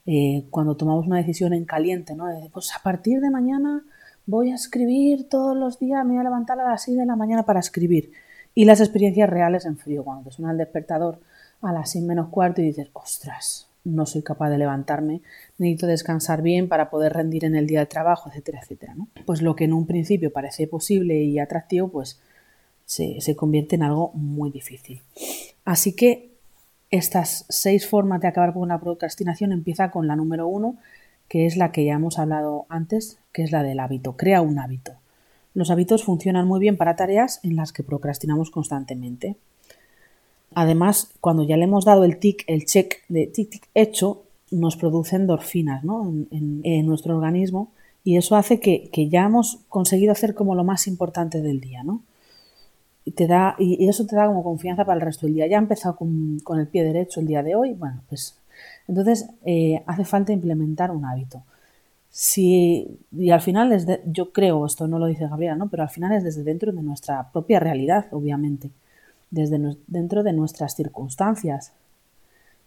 eh, 0.06 0.44
cuando 0.50 0.76
tomamos 0.76 1.06
una 1.06 1.18
decisión 1.18 1.52
en 1.52 1.64
caliente, 1.64 2.14
¿no? 2.14 2.26
pues 2.52 2.74
a 2.74 2.82
partir 2.82 3.20
de 3.20 3.30
mañana 3.30 3.84
voy 4.26 4.50
a 4.50 4.54
escribir 4.54 5.28
todos 5.28 5.56
los 5.56 5.78
días, 5.78 6.04
me 6.04 6.12
voy 6.12 6.20
a 6.20 6.24
levantar 6.24 6.58
a 6.60 6.68
las 6.68 6.82
6 6.82 6.98
de 6.98 7.06
la 7.06 7.16
mañana 7.16 7.44
para 7.44 7.60
escribir. 7.60 8.12
Y 8.54 8.64
las 8.64 8.80
experiencias 8.80 9.28
reales 9.30 9.64
en 9.66 9.76
frío, 9.76 10.04
cuando 10.04 10.24
te 10.24 10.36
suena 10.36 10.52
el 10.52 10.58
despertador 10.58 11.20
a 11.62 11.72
las 11.72 11.90
6 11.92 12.04
menos 12.04 12.28
cuarto 12.28 12.60
y 12.60 12.66
dices, 12.66 12.88
ostras, 12.92 13.67
no 13.84 14.06
soy 14.06 14.22
capaz 14.22 14.50
de 14.50 14.58
levantarme, 14.58 15.22
necesito 15.56 15.86
descansar 15.86 16.42
bien 16.42 16.68
para 16.68 16.90
poder 16.90 17.12
rendir 17.12 17.44
en 17.44 17.54
el 17.54 17.66
día 17.66 17.80
de 17.80 17.86
trabajo, 17.86 18.28
etcétera, 18.28 18.60
etcétera. 18.62 18.94
¿no? 18.94 19.08
Pues 19.26 19.42
lo 19.42 19.56
que 19.56 19.64
en 19.64 19.72
un 19.72 19.86
principio 19.86 20.32
parece 20.32 20.66
posible 20.66 21.22
y 21.22 21.38
atractivo, 21.38 21.88
pues 21.88 22.20
se, 22.84 23.20
se 23.20 23.36
convierte 23.36 23.76
en 23.76 23.82
algo 23.82 24.12
muy 24.14 24.50
difícil. 24.50 25.02
Así 25.64 25.94
que 25.94 26.30
estas 26.90 27.44
seis 27.48 27.86
formas 27.86 28.20
de 28.20 28.28
acabar 28.28 28.52
con 28.52 28.62
una 28.62 28.80
procrastinación 28.80 29.52
empieza 29.52 29.90
con 29.90 30.06
la 30.06 30.16
número 30.16 30.46
uno, 30.46 30.76
que 31.28 31.46
es 31.46 31.56
la 31.56 31.72
que 31.72 31.84
ya 31.84 31.94
hemos 31.94 32.18
hablado 32.18 32.66
antes, 32.68 33.18
que 33.32 33.42
es 33.42 33.52
la 33.52 33.62
del 33.62 33.80
hábito. 33.80 34.16
Crea 34.16 34.40
un 34.40 34.58
hábito. 34.58 34.92
Los 35.54 35.70
hábitos 35.70 36.04
funcionan 36.04 36.46
muy 36.46 36.60
bien 36.60 36.76
para 36.76 36.96
tareas 36.96 37.40
en 37.42 37.56
las 37.56 37.72
que 37.72 37.82
procrastinamos 37.82 38.50
constantemente. 38.50 39.36
Además, 40.60 41.12
cuando 41.20 41.44
ya 41.44 41.56
le 41.56 41.66
hemos 41.66 41.84
dado 41.84 42.02
el 42.02 42.18
tic, 42.18 42.42
el 42.48 42.66
check 42.66 42.96
de 43.08 43.28
tic, 43.28 43.48
tic 43.48 43.68
hecho, 43.74 44.24
nos 44.50 44.76
produce 44.76 45.14
endorfinas 45.14 45.84
¿no? 45.84 46.12
en, 46.32 46.84
nuestro 46.84 47.14
organismo 47.14 47.70
y 48.02 48.16
eso 48.16 48.34
hace 48.34 48.58
que, 48.58 48.90
ya 49.08 49.26
hemos 49.26 49.60
conseguido 49.68 50.10
hacer 50.10 50.34
como 50.34 50.56
lo 50.56 50.64
más 50.64 50.88
importante 50.88 51.42
del 51.42 51.60
día, 51.60 51.84
¿no? 51.84 52.02
Y, 53.04 53.12
te 53.12 53.28
da, 53.28 53.54
y, 53.56 53.88
eso 53.88 54.04
te 54.04 54.16
da 54.16 54.26
como 54.26 54.42
confianza 54.42 54.84
para 54.84 54.96
el 54.96 55.06
resto 55.06 55.26
del 55.26 55.36
día. 55.36 55.46
Ya 55.46 55.58
he 55.58 55.60
empezado 55.60 55.94
con, 55.94 56.40
el 56.58 56.66
pie 56.66 56.82
derecho 56.82 57.20
el 57.20 57.28
día 57.28 57.44
de 57.44 57.54
hoy, 57.54 57.74
bueno, 57.74 58.02
pues 58.08 58.36
entonces 58.88 59.30
eh, 59.44 59.84
hace 59.86 60.04
falta 60.04 60.32
implementar 60.32 60.90
un 60.90 61.04
hábito. 61.04 61.44
Si, 62.10 62.98
y 63.12 63.30
al 63.30 63.42
final, 63.42 63.72
es 63.72 63.86
yo 64.06 64.32
creo, 64.32 64.66
esto 64.66 64.88
no 64.88 64.98
lo 64.98 65.06
dice 65.06 65.28
Gabriela, 65.28 65.54
¿no? 65.54 65.68
pero 65.68 65.84
al 65.84 65.88
final 65.88 66.16
es 66.16 66.24
desde 66.24 66.42
dentro 66.42 66.72
de 66.72 66.82
nuestra 66.82 67.30
propia 67.30 67.60
realidad, 67.60 68.06
obviamente 68.10 68.72
desde 69.30 69.76
dentro 69.86 70.22
de 70.22 70.32
nuestras 70.32 70.74
circunstancias. 70.74 71.72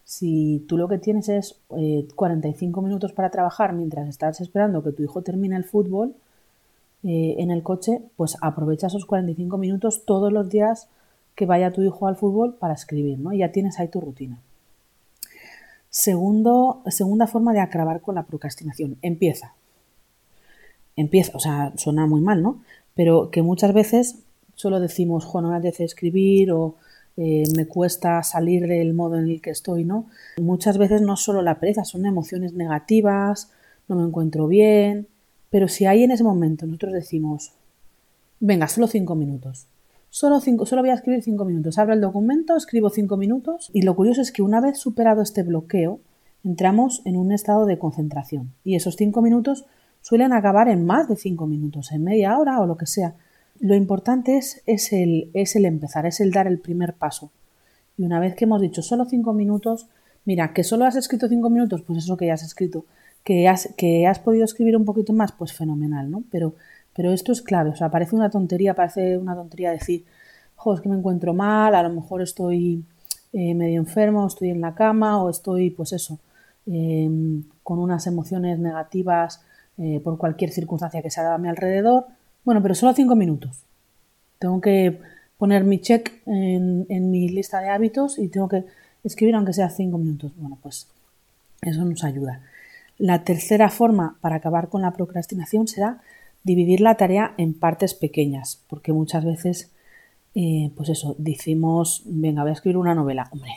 Si 0.03 0.65
tú 0.67 0.77
lo 0.77 0.87
que 0.87 0.97
tienes 0.97 1.29
es 1.29 1.59
45 2.15 2.79
eh, 2.79 2.83
minutos 2.83 3.13
para 3.13 3.29
trabajar 3.29 3.73
mientras 3.73 4.07
estás 4.09 4.41
esperando 4.41 4.83
que 4.83 4.91
tu 4.91 5.03
hijo 5.03 5.21
termine 5.21 5.55
el 5.55 5.63
fútbol 5.63 6.15
eh, 7.03 7.35
en 7.39 7.51
el 7.51 7.63
coche, 7.63 8.01
pues 8.15 8.37
aprovecha 8.41 8.87
esos 8.87 9.05
45 9.05 9.57
minutos 9.57 10.03
todos 10.05 10.31
los 10.31 10.49
días 10.49 10.87
que 11.35 11.45
vaya 11.45 11.71
tu 11.71 11.81
hijo 11.81 12.07
al 12.07 12.15
fútbol 12.15 12.55
para 12.55 12.73
escribir, 12.73 13.19
¿no? 13.19 13.33
Ya 13.33 13.51
tienes 13.51 13.79
ahí 13.79 13.87
tu 13.87 14.01
rutina. 14.01 14.39
Segundo, 15.89 16.81
segunda 16.87 17.27
forma 17.27 17.53
de 17.53 17.59
acabar 17.59 18.01
con 18.01 18.15
la 18.15 18.23
procrastinación. 18.23 18.97
Empieza. 19.01 19.53
Empieza, 20.95 21.35
o 21.35 21.39
sea, 21.39 21.73
suena 21.77 22.05
muy 22.05 22.21
mal, 22.21 22.41
¿no? 22.41 22.61
Pero 22.95 23.31
que 23.31 23.41
muchas 23.41 23.73
veces 23.73 24.19
solo 24.61 24.79
decimos, 24.79 25.25
jo, 25.25 25.41
no 25.41 25.49
me 25.49 25.57
apetece 25.57 25.83
escribir 25.83 26.51
o 26.51 26.75
eh, 27.17 27.43
me 27.57 27.65
cuesta 27.65 28.21
salir 28.23 28.67
del 28.67 28.93
modo 28.93 29.17
en 29.17 29.27
el 29.27 29.41
que 29.41 29.49
estoy, 29.49 29.83
¿no? 29.83 30.05
Muchas 30.39 30.77
veces 30.77 31.01
no 31.01 31.17
solo 31.17 31.41
la 31.41 31.59
pereza, 31.59 31.83
son 31.83 32.05
emociones 32.05 32.53
negativas, 32.53 33.51
no 33.87 33.95
me 33.95 34.03
encuentro 34.03 34.47
bien, 34.47 35.07
pero 35.49 35.67
si 35.67 35.85
hay 35.85 36.03
en 36.03 36.11
ese 36.11 36.23
momento 36.23 36.65
nosotros 36.65 36.93
decimos, 36.93 37.53
venga, 38.39 38.67
solo 38.67 38.87
cinco 38.87 39.15
minutos, 39.15 39.65
solo, 40.09 40.39
cinco, 40.39 40.65
solo 40.65 40.83
voy 40.83 40.91
a 40.91 40.95
escribir 40.95 41.23
cinco 41.23 41.43
minutos, 41.43 41.79
abro 41.79 41.93
el 41.93 42.01
documento, 42.01 42.55
escribo 42.55 42.89
cinco 42.89 43.17
minutos 43.17 43.71
y 43.73 43.81
lo 43.81 43.95
curioso 43.95 44.21
es 44.21 44.31
que 44.31 44.43
una 44.43 44.61
vez 44.61 44.77
superado 44.77 45.23
este 45.23 45.41
bloqueo, 45.41 45.99
entramos 46.43 47.01
en 47.05 47.17
un 47.17 47.31
estado 47.31 47.65
de 47.65 47.79
concentración 47.79 48.53
y 48.63 48.75
esos 48.75 48.95
cinco 48.95 49.21
minutos 49.21 49.65
suelen 50.01 50.33
acabar 50.33 50.69
en 50.69 50.85
más 50.85 51.07
de 51.09 51.15
cinco 51.15 51.47
minutos, 51.47 51.91
en 51.91 52.03
media 52.03 52.37
hora 52.37 52.61
o 52.61 52.67
lo 52.67 52.77
que 52.77 52.85
sea, 52.85 53.15
Lo 53.61 53.75
importante 53.75 54.37
es, 54.37 54.63
es, 54.65 54.91
el, 54.91 55.29
es 55.35 55.55
el 55.55 55.65
empezar, 55.65 56.07
es 56.07 56.19
el 56.19 56.31
dar 56.31 56.47
el 56.47 56.59
primer 56.59 56.93
paso. 56.93 57.31
Y 57.95 58.03
una 58.03 58.19
vez 58.19 58.35
que 58.35 58.45
hemos 58.45 58.59
dicho 58.59 58.81
solo 58.81 59.05
cinco 59.05 59.33
minutos, 59.33 59.87
mira, 60.25 60.51
que 60.51 60.63
solo 60.63 60.85
has 60.85 60.95
escrito 60.95 61.27
cinco 61.29 61.51
minutos, 61.51 61.83
pues 61.83 61.99
eso 61.99 62.17
que 62.17 62.25
ya 62.25 62.33
has 62.33 62.43
escrito. 62.43 62.85
Que 63.23 63.47
has, 63.47 63.69
que 63.77 64.07
has 64.07 64.17
podido 64.17 64.45
escribir 64.45 64.75
un 64.75 64.83
poquito 64.83 65.13
más, 65.13 65.31
pues 65.31 65.53
fenomenal, 65.53 66.09
¿no? 66.09 66.23
Pero, 66.31 66.55
pero 66.95 67.13
esto 67.13 67.31
es 67.31 67.43
clave, 67.43 67.69
o 67.69 67.75
sea, 67.75 67.91
parece 67.91 68.15
una 68.15 68.31
tontería, 68.31 68.73
parece 68.73 69.15
una 69.19 69.35
tontería 69.35 69.69
decir, 69.69 70.05
jo, 70.55 70.73
es 70.73 70.81
que 70.81 70.89
me 70.89 70.97
encuentro 70.97 71.35
mal, 71.35 71.75
a 71.75 71.83
lo 71.83 71.91
mejor 71.91 72.23
estoy 72.23 72.83
eh, 73.31 73.53
medio 73.53 73.79
enfermo, 73.79 74.25
estoy 74.25 74.49
en 74.49 74.61
la 74.61 74.73
cama 74.73 75.21
o 75.23 75.29
estoy, 75.29 75.69
pues 75.69 75.93
eso, 75.93 76.17
em, 76.65 77.43
con 77.61 77.77
unas 77.77 78.07
emociones 78.07 78.57
negativas 78.57 79.41
eh, 79.77 79.99
por 80.03 80.17
cualquier 80.17 80.49
circunstancia 80.49 81.03
que 81.03 81.11
se 81.11 81.21
haga 81.21 81.35
a 81.35 81.37
mi 81.37 81.47
alrededor. 81.47 82.05
Bueno, 82.43 82.61
pero 82.61 82.73
solo 82.73 82.93
cinco 82.93 83.15
minutos. 83.15 83.63
Tengo 84.39 84.59
que 84.61 84.99
poner 85.37 85.63
mi 85.63 85.79
check 85.79 86.21
en, 86.25 87.11
mi 87.11 87.29
lista 87.29 87.59
de 87.61 87.69
hábitos 87.69 88.17
y 88.17 88.29
tengo 88.29 88.47
que 88.47 88.65
escribir 89.03 89.35
aunque 89.35 89.53
sea 89.53 89.69
cinco 89.69 89.97
minutos. 89.97 90.31
Bueno, 90.37 90.57
pues 90.61 90.87
eso 91.61 91.85
nos 91.85 92.03
ayuda. 92.03 92.41
La 92.97 93.23
tercera 93.23 93.69
forma 93.69 94.17
para 94.21 94.37
acabar 94.37 94.69
con 94.69 94.81
la 94.81 94.91
procrastinación 94.93 95.67
será 95.67 96.01
dividir 96.43 96.81
la 96.81 96.95
tarea 96.95 97.33
en 97.37 97.53
partes 97.53 97.93
pequeñas, 97.93 98.63
porque 98.67 98.93
muchas 98.93 99.23
veces, 99.23 99.71
eh, 100.33 100.71
pues 100.75 100.89
eso, 100.89 101.15
decimos, 101.19 102.01
venga, 102.05 102.41
voy 102.41 102.49
a 102.49 102.53
escribir 102.53 102.77
una 102.77 102.95
novela. 102.95 103.29
Hombre, 103.31 103.51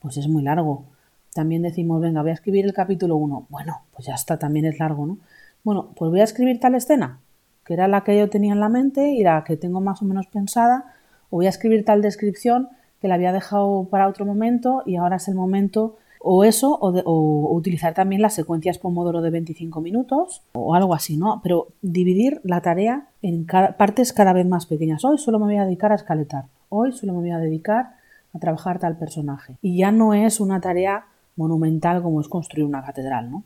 pues 0.00 0.16
es 0.16 0.26
muy 0.26 0.42
largo. 0.42 0.84
También 1.32 1.62
decimos, 1.62 2.00
venga, 2.00 2.22
voy 2.22 2.30
a 2.32 2.34
escribir 2.34 2.64
el 2.64 2.72
capítulo 2.72 3.14
1. 3.16 3.46
Bueno, 3.48 3.82
pues 3.94 4.06
ya 4.06 4.14
está, 4.14 4.36
también 4.36 4.66
es 4.66 4.80
largo, 4.80 5.06
¿no? 5.06 5.18
Bueno, 5.62 5.90
pues 5.96 6.10
voy 6.10 6.20
a 6.20 6.24
escribir 6.24 6.58
tal 6.58 6.74
escena 6.74 7.20
que 7.64 7.74
era 7.74 7.88
la 7.88 8.02
que 8.04 8.18
yo 8.18 8.28
tenía 8.28 8.52
en 8.52 8.60
la 8.60 8.68
mente 8.68 9.12
y 9.12 9.22
la 9.22 9.44
que 9.44 9.56
tengo 9.56 9.80
más 9.80 10.02
o 10.02 10.04
menos 10.04 10.26
pensada, 10.26 10.92
o 11.30 11.36
voy 11.36 11.46
a 11.46 11.50
escribir 11.50 11.84
tal 11.84 12.02
descripción 12.02 12.68
que 13.00 13.08
la 13.08 13.14
había 13.14 13.32
dejado 13.32 13.88
para 13.90 14.08
otro 14.08 14.24
momento 14.24 14.82
y 14.86 14.96
ahora 14.96 15.16
es 15.16 15.28
el 15.28 15.34
momento 15.34 15.96
o 16.26 16.42
eso, 16.42 16.78
o, 16.80 17.54
utilizar 17.54 17.92
también 17.92 18.22
las 18.22 18.32
secuencias 18.32 18.78
Pomodoro 18.78 19.20
de 19.20 19.28
25 19.28 19.82
minutos 19.82 20.42
o 20.54 20.74
algo 20.74 20.94
así, 20.94 21.18
¿no? 21.18 21.40
Pero 21.42 21.68
dividir 21.82 22.40
la 22.44 22.62
tarea 22.62 23.08
en 23.20 23.44
partes 23.44 24.14
cada 24.14 24.32
vez 24.32 24.46
más 24.46 24.64
pequeñas. 24.64 25.04
Hoy 25.04 25.18
solo 25.18 25.38
me 25.38 25.44
voy 25.44 25.56
a 25.58 25.66
dedicar 25.66 25.92
a 25.92 25.96
escaletar, 25.96 26.46
hoy 26.70 26.92
solo 26.92 27.12
me 27.12 27.18
voy 27.20 27.30
a 27.30 27.38
dedicar 27.38 27.96
a 28.32 28.38
trabajar 28.38 28.78
tal 28.78 28.96
personaje. 28.96 29.56
Y 29.60 29.76
ya 29.76 29.92
no 29.92 30.14
es 30.14 30.40
una 30.40 30.62
tarea 30.62 31.04
monumental 31.36 32.02
como 32.02 32.22
es 32.22 32.28
construir 32.28 32.66
una 32.66 32.82
catedral, 32.82 33.30
¿no? 33.30 33.44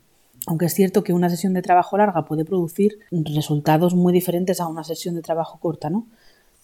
Aunque 0.49 0.65
es 0.65 0.73
cierto 0.73 1.03
que 1.03 1.13
una 1.13 1.29
sesión 1.29 1.53
de 1.53 1.61
trabajo 1.61 1.95
larga 1.95 2.25
puede 2.25 2.43
producir 2.43 2.97
resultados 3.11 3.93
muy 3.93 4.11
diferentes 4.11 4.59
a 4.59 4.67
una 4.67 4.83
sesión 4.83 5.13
de 5.13 5.21
trabajo 5.21 5.59
corta, 5.59 5.91
¿no? 5.91 6.07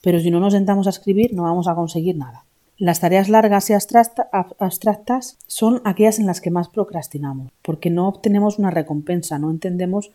Pero 0.01 0.19
si 0.19 0.31
no 0.31 0.39
nos 0.39 0.53
sentamos 0.53 0.87
a 0.87 0.89
escribir 0.89 1.35
no 1.35 1.43
vamos 1.43 1.67
a 1.67 1.75
conseguir 1.75 2.17
nada. 2.17 2.45
Las 2.79 2.99
tareas 2.99 3.29
largas 3.29 3.69
y 3.69 3.73
abstractas 3.73 5.37
son 5.45 5.83
aquellas 5.85 6.17
en 6.17 6.25
las 6.25 6.41
que 6.41 6.49
más 6.49 6.67
procrastinamos, 6.69 7.51
porque 7.61 7.91
no 7.91 8.07
obtenemos 8.07 8.57
una 8.57 8.71
recompensa, 8.71 9.37
no 9.37 9.51
entendemos 9.51 10.09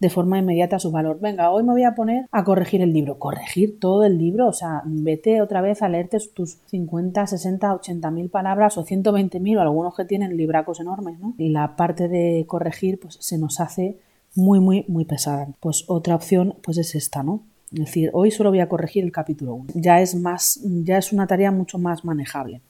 de 0.00 0.10
forma 0.10 0.38
inmediata 0.38 0.78
su 0.78 0.90
valor. 0.90 1.20
Venga, 1.20 1.50
hoy 1.50 1.62
me 1.62 1.72
voy 1.72 1.84
a 1.84 1.94
poner 1.94 2.26
a 2.32 2.42
corregir 2.42 2.80
el 2.80 2.92
libro. 2.92 3.18
¿Corregir 3.18 3.78
todo 3.78 4.04
el 4.04 4.18
libro? 4.18 4.48
O 4.48 4.52
sea, 4.52 4.82
vete 4.86 5.42
otra 5.42 5.60
vez 5.60 5.82
a 5.82 5.88
leerte 5.88 6.18
tus 6.34 6.58
50, 6.66 7.26
60, 7.26 7.74
80 7.74 8.10
mil 8.10 8.30
palabras 8.30 8.78
o 8.78 8.84
120 8.84 9.38
mil 9.40 9.58
o 9.58 9.60
algunos 9.60 9.94
que 9.94 10.06
tienen 10.06 10.36
libracos 10.36 10.80
enormes, 10.80 11.20
¿no? 11.20 11.34
La 11.38 11.76
parte 11.76 12.08
de 12.08 12.44
corregir 12.48 12.98
pues 12.98 13.18
se 13.20 13.38
nos 13.38 13.60
hace 13.60 13.98
muy, 14.34 14.58
muy, 14.58 14.84
muy 14.88 15.04
pesada. 15.04 15.48
Pues 15.60 15.84
otra 15.86 16.14
opción 16.14 16.56
pues 16.62 16.78
es 16.78 16.94
esta, 16.94 17.22
¿no? 17.22 17.42
Es 17.72 17.80
decir, 17.80 18.10
hoy 18.14 18.30
solo 18.30 18.50
voy 18.50 18.60
a 18.60 18.68
corregir 18.68 19.04
el 19.04 19.12
capítulo 19.12 19.54
1. 19.54 19.66
Ya 19.74 20.00
es 20.00 20.14
más, 20.14 20.60
ya 20.64 20.96
es 20.96 21.12
una 21.12 21.26
tarea 21.26 21.52
mucho 21.52 21.78
más 21.78 22.04
manejable 22.04 22.62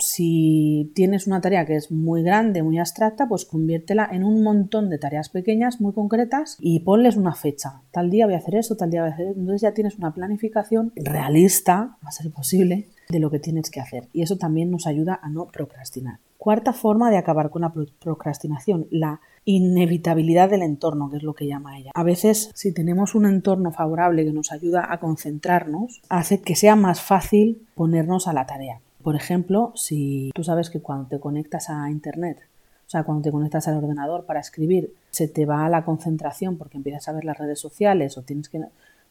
si 0.00 0.92
tienes 0.94 1.26
una 1.26 1.40
tarea 1.40 1.66
que 1.66 1.76
es 1.76 1.90
muy 1.90 2.22
grande, 2.22 2.62
muy 2.62 2.78
abstracta, 2.78 3.28
pues 3.28 3.44
conviértela 3.44 4.08
en 4.10 4.24
un 4.24 4.42
montón 4.42 4.90
de 4.90 4.98
tareas 4.98 5.28
pequeñas, 5.28 5.80
muy 5.80 5.92
concretas 5.92 6.56
y 6.60 6.80
ponles 6.80 7.16
una 7.16 7.34
fecha. 7.34 7.82
Tal 7.90 8.10
día 8.10 8.26
voy 8.26 8.34
a 8.34 8.38
hacer 8.38 8.56
eso, 8.56 8.76
tal 8.76 8.90
día 8.90 9.02
voy 9.02 9.10
a 9.10 9.14
hacer 9.14 9.26
eso. 9.28 9.38
Entonces 9.38 9.62
ya 9.62 9.74
tienes 9.74 9.96
una 9.96 10.12
planificación 10.14 10.92
realista, 10.96 11.96
a 12.02 12.12
ser 12.12 12.30
posible, 12.30 12.88
de 13.08 13.20
lo 13.20 13.30
que 13.30 13.38
tienes 13.38 13.70
que 13.70 13.80
hacer. 13.80 14.08
Y 14.12 14.22
eso 14.22 14.36
también 14.36 14.70
nos 14.70 14.86
ayuda 14.86 15.18
a 15.22 15.28
no 15.28 15.46
procrastinar. 15.46 16.18
Cuarta 16.36 16.72
forma 16.72 17.10
de 17.10 17.16
acabar 17.16 17.50
con 17.50 17.62
la 17.62 17.72
procrastinación, 18.00 18.86
la 18.90 19.20
inevitabilidad 19.44 20.50
del 20.50 20.62
entorno, 20.62 21.10
que 21.10 21.16
es 21.16 21.22
lo 21.22 21.34
que 21.34 21.46
llama 21.46 21.78
ella. 21.78 21.90
A 21.94 22.04
veces, 22.04 22.50
si 22.54 22.72
tenemos 22.72 23.14
un 23.14 23.26
entorno 23.26 23.72
favorable 23.72 24.24
que 24.24 24.32
nos 24.32 24.52
ayuda 24.52 24.86
a 24.88 25.00
concentrarnos, 25.00 26.00
hace 26.08 26.40
que 26.40 26.54
sea 26.54 26.76
más 26.76 27.00
fácil 27.00 27.66
ponernos 27.74 28.28
a 28.28 28.32
la 28.32 28.46
tarea. 28.46 28.80
Por 29.02 29.16
ejemplo, 29.16 29.72
si 29.74 30.30
tú 30.34 30.44
sabes 30.44 30.70
que 30.70 30.80
cuando 30.80 31.08
te 31.08 31.20
conectas 31.20 31.70
a 31.70 31.90
Internet, 31.90 32.38
o 32.86 32.90
sea, 32.90 33.04
cuando 33.04 33.22
te 33.22 33.30
conectas 33.30 33.68
al 33.68 33.76
ordenador 33.76 34.24
para 34.24 34.40
escribir, 34.40 34.94
se 35.10 35.28
te 35.28 35.44
va 35.44 35.68
la 35.68 35.84
concentración 35.84 36.56
porque 36.56 36.78
empiezas 36.78 37.08
a 37.08 37.12
ver 37.12 37.24
las 37.24 37.36
redes 37.36 37.60
sociales 37.60 38.16
o 38.16 38.22
tienes 38.22 38.48
que... 38.48 38.62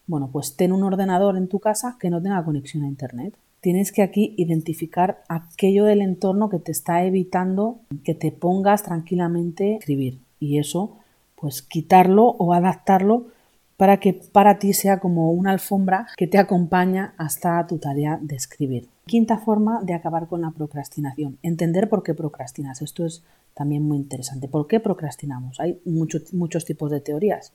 Bueno, 0.06 0.30
pues 0.32 0.56
ten 0.56 0.72
un 0.72 0.82
ordenador 0.82 1.36
en 1.36 1.48
tu 1.48 1.60
casa 1.60 1.96
que 2.00 2.10
no 2.10 2.20
tenga 2.20 2.44
conexión 2.44 2.82
a 2.82 2.88
Internet. 2.88 3.34
Tienes 3.60 3.92
que 3.92 4.02
aquí 4.02 4.34
identificar 4.36 5.22
aquello 5.28 5.84
del 5.84 6.02
entorno 6.02 6.48
que 6.48 6.58
te 6.58 6.72
está 6.72 7.04
evitando 7.04 7.78
que 8.04 8.14
te 8.14 8.32
pongas 8.32 8.82
tranquilamente 8.82 9.74
a 9.74 9.78
escribir. 9.78 10.18
Y 10.40 10.58
eso, 10.58 10.96
pues 11.36 11.62
quitarlo 11.62 12.24
o 12.24 12.54
adaptarlo 12.54 13.26
para 13.78 14.00
que 14.00 14.12
para 14.12 14.58
ti 14.58 14.72
sea 14.72 14.98
como 14.98 15.30
una 15.30 15.52
alfombra 15.52 16.08
que 16.16 16.26
te 16.26 16.36
acompaña 16.36 17.14
hasta 17.16 17.64
tu 17.68 17.78
tarea 17.78 18.18
de 18.20 18.34
escribir. 18.34 18.88
Quinta 19.06 19.38
forma 19.38 19.80
de 19.84 19.94
acabar 19.94 20.26
con 20.26 20.42
la 20.42 20.50
procrastinación. 20.50 21.38
Entender 21.44 21.88
por 21.88 22.02
qué 22.02 22.12
procrastinas. 22.12 22.82
Esto 22.82 23.06
es 23.06 23.22
también 23.54 23.84
muy 23.84 23.96
interesante. 23.96 24.48
¿Por 24.48 24.66
qué 24.66 24.80
procrastinamos? 24.80 25.60
Hay 25.60 25.80
muchos 25.84 26.64
tipos 26.64 26.90
de 26.90 27.00
teorías. 27.00 27.52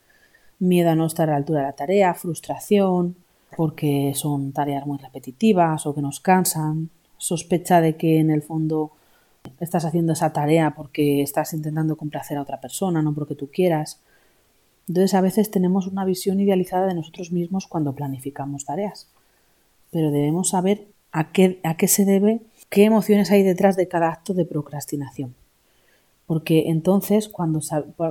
Miedo 0.60 0.92
a 0.92 0.96
no 0.96 1.08
estar 1.08 1.28
a 1.28 1.34
la 1.34 1.38
altura 1.38 1.60
de 1.60 1.66
la 1.66 1.74
tarea, 1.74 2.14
frustración, 2.14 3.18
porque 3.58 4.14
son 4.16 4.54
tareas 4.54 4.88
muy 4.88 5.00
repetitivas 5.00 5.86
o 5.86 5.94
que 5.94 6.02
nos 6.02 6.22
cansan, 6.22 6.90
sospecha 7.18 7.82
de 7.82 7.98
que 7.98 8.20
en 8.20 8.32
el 8.32 8.44
fondo 8.44 8.92
estás 9.60 9.84
haciendo 9.84 10.14
esa 10.14 10.32
tarea 10.32 10.74
porque 10.74 11.22
estás 11.22 11.54
intentando 11.54 11.98
complacer 11.98 12.38
a 12.38 12.44
otra 12.44 12.62
persona, 12.62 13.02
no 13.02 13.14
porque 13.14 13.36
tú 13.36 13.50
quieras. 13.52 14.00
Entonces 14.88 15.14
a 15.14 15.22
veces 15.22 15.50
tenemos 15.50 15.88
una 15.88 16.06
visión 16.06 16.40
idealizada 16.40 16.88
de 16.88 16.94
nosotros 16.94 17.32
mismos 17.32 17.68
cuando 17.68 17.94
planificamos 17.94 18.66
tareas, 18.66 19.08
pero 19.92 20.12
debemos 20.12 20.50
saber 20.50 20.88
a 21.12 21.32
qué, 21.32 21.60
a 21.64 21.78
qué 21.78 21.88
se 21.88 22.06
debe, 22.06 22.42
qué 22.70 22.84
emociones 22.84 23.32
hay 23.32 23.44
detrás 23.44 23.76
de 23.78 23.88
cada 23.88 24.10
acto 24.10 24.34
de 24.34 24.46
procrastinación. 24.46 25.36
Porque 26.26 26.70
entonces, 26.70 27.30
cuando, 27.30 27.62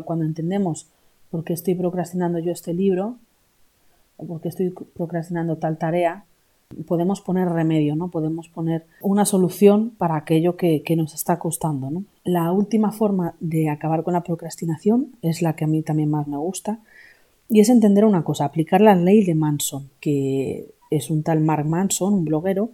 cuando 0.05 0.25
entendemos 0.25 0.87
por 1.31 1.45
qué 1.45 1.53
estoy 1.53 1.75
procrastinando 1.75 2.39
yo 2.39 2.53
este 2.53 2.75
libro, 2.75 3.17
o 4.17 4.27
por 4.27 4.41
qué 4.41 4.49
estoy 4.49 4.71
procrastinando 4.71 5.57
tal 5.57 5.79
tarea, 5.79 6.25
podemos 6.87 7.21
poner 7.21 7.49
remedio, 7.49 7.97
¿no? 7.97 8.09
Podemos 8.09 8.49
poner 8.49 8.87
una 9.01 9.25
solución 9.25 9.93
para 9.97 10.17
aquello 10.17 10.57
que, 10.57 10.83
nos 10.97 11.15
está 11.15 11.39
costando. 11.39 12.03
La 12.25 12.53
última 12.53 12.93
forma 12.93 13.35
de 13.41 13.71
acabar 13.71 14.03
con 14.03 14.15
la 14.15 14.23
procrastinación 14.23 15.13
es 15.23 15.43
la 15.43 15.55
que 15.55 15.65
a 15.65 15.69
mí 15.69 15.83
también 15.83 16.11
más 16.11 16.29
me 16.29 16.37
gusta, 16.37 16.81
y 17.49 17.61
es 17.61 17.69
entender 17.69 18.05
una 18.05 18.25
cosa, 18.25 18.45
aplicar 18.45 18.81
la 18.81 18.95
ley 18.95 19.25
de 19.25 19.35
Manson, 19.35 19.91
que 20.01 20.75
es 20.91 21.11
un 21.11 21.23
tal 21.23 21.41
Mark 21.41 21.67
Manson, 21.67 22.15
un 22.15 22.25
bloguero, 22.25 22.71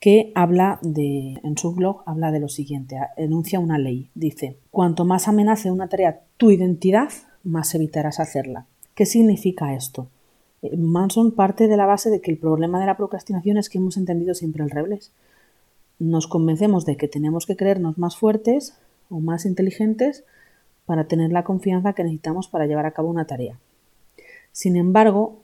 que 0.00 0.32
habla 0.34 0.78
de, 0.82 1.40
en 1.42 1.56
su 1.56 1.74
blog, 1.74 2.02
habla 2.06 2.30
de 2.30 2.40
lo 2.40 2.48
siguiente, 2.48 2.98
enuncia 3.16 3.58
una 3.58 3.78
ley. 3.78 4.10
Dice, 4.14 4.56
cuanto 4.70 5.04
más 5.04 5.28
amenace 5.28 5.70
una 5.70 5.88
tarea 5.88 6.20
tu 6.36 6.50
identidad, 6.50 7.08
más 7.42 7.74
evitarás 7.74 8.20
hacerla. 8.20 8.66
¿Qué 8.94 9.06
significa 9.06 9.74
esto? 9.74 10.08
Manson 10.76 11.32
parte 11.32 11.68
de 11.68 11.76
la 11.76 11.86
base 11.86 12.10
de 12.10 12.20
que 12.20 12.30
el 12.30 12.38
problema 12.38 12.80
de 12.80 12.86
la 12.86 12.96
procrastinación 12.96 13.56
es 13.58 13.68
que 13.68 13.78
hemos 13.78 13.96
entendido 13.96 14.34
siempre 14.34 14.64
el 14.64 14.70
revés. 14.70 15.12
Nos 15.98 16.26
convencemos 16.26 16.86
de 16.86 16.96
que 16.96 17.08
tenemos 17.08 17.46
que 17.46 17.56
creernos 17.56 17.98
más 17.98 18.16
fuertes 18.16 18.74
o 19.10 19.20
más 19.20 19.46
inteligentes 19.46 20.24
para 20.86 21.04
tener 21.04 21.32
la 21.32 21.44
confianza 21.44 21.92
que 21.92 22.04
necesitamos 22.04 22.48
para 22.48 22.66
llevar 22.66 22.86
a 22.86 22.92
cabo 22.92 23.08
una 23.08 23.26
tarea. 23.26 23.58
Sin 24.52 24.76
embargo, 24.76 25.42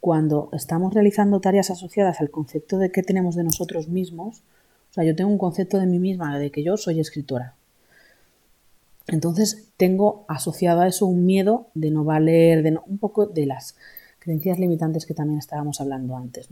cuando 0.00 0.48
estamos 0.52 0.94
realizando 0.94 1.40
tareas 1.40 1.70
asociadas 1.70 2.20
al 2.20 2.30
concepto 2.30 2.78
de 2.78 2.90
que 2.90 3.02
tenemos 3.02 3.36
de 3.36 3.44
nosotros 3.44 3.88
mismos, 3.88 4.42
o 4.90 4.94
sea, 4.94 5.04
yo 5.04 5.14
tengo 5.14 5.30
un 5.30 5.38
concepto 5.38 5.78
de 5.78 5.86
mí 5.86 5.98
misma, 5.98 6.38
de 6.38 6.50
que 6.50 6.62
yo 6.62 6.76
soy 6.76 7.00
escritora. 7.00 7.54
Entonces 9.06 9.68
tengo 9.76 10.24
asociado 10.28 10.80
a 10.80 10.88
eso 10.88 11.06
un 11.06 11.24
miedo 11.24 11.68
de 11.74 11.90
no 11.90 12.04
valer, 12.04 12.62
de 12.62 12.78
un 12.86 12.98
poco 12.98 13.26
de 13.26 13.46
las 13.46 13.76
creencias 14.22 14.58
limitantes 14.58 15.06
que 15.06 15.14
también 15.14 15.38
estábamos 15.38 15.80
hablando 15.80 16.16
antes. 16.16 16.48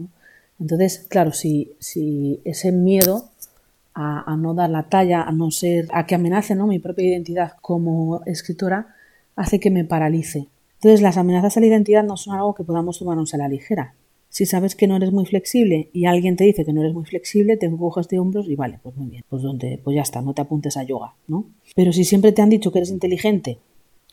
Entonces, 0.59 1.07
claro, 1.09 1.33
si, 1.33 1.77
ese 2.45 2.73
miedo 2.73 3.31
a, 3.95 4.37
no 4.37 4.55
dar 4.55 4.71
la 4.71 4.85
talla, 4.85 5.23
a 5.23 5.33
no 5.33 5.51
ser, 5.51 5.89
a 5.93 6.07
que 6.07 6.15
amenace 6.15 6.55
¿no? 6.55 6.67
mi 6.67 6.79
propia 6.79 7.09
identidad 7.09 7.53
como 7.61 8.23
escritora, 8.27 8.95
hace 9.37 9.61
que 9.61 9.71
me 9.71 9.85
paralice, 9.85 10.49
entonces, 10.81 11.03
las 11.03 11.19
amenazas 11.19 11.59
a 11.59 11.61
la 11.61 11.67
identidad 11.67 12.03
no 12.03 12.17
son 12.17 12.37
algo 12.37 12.55
que 12.55 12.65
podamos 12.65 12.99
tomarnos 12.99 13.35
a 13.35 13.37
la 13.37 13.49
ligera. 13.49 13.95
Si 14.31 14.47
sabes 14.47 14.75
que 14.75 14.87
no 14.87 14.97
eres 14.97 15.13
muy 15.13 15.27
flexible 15.27 15.91
y 15.93 16.07
alguien 16.07 16.37
te 16.37 16.45
dice 16.45 16.65
que 16.65 16.73
no 16.73 16.81
eres 16.81 16.95
muy 16.95 17.05
flexible, 17.05 17.59
te 17.59 17.71
coges 17.71 18.09
de 18.09 18.19
hombros 18.19 18.49
y 18.49 18.57
vale, 18.57 18.79
pues 18.83 18.97
muy 18.97 19.11
bien, 19.11 19.23
pues 19.29 19.43
donde, 19.43 19.79
pues 19.85 19.95
ya 19.95 20.01
está, 20.01 20.23
no 20.23 20.33
te 20.33 20.41
apuntes 20.41 20.79
a 20.79 20.85
yoga, 20.85 21.17
¿no? 21.29 21.45
Pero 21.77 21.93
si 21.93 22.05
siempre 22.05 22.33
te 22.33 22.41
han 22.41 22.49
dicho 22.49 22.73
que 22.73 22.79
eres 22.79 22.91
inteligente, 22.91 23.59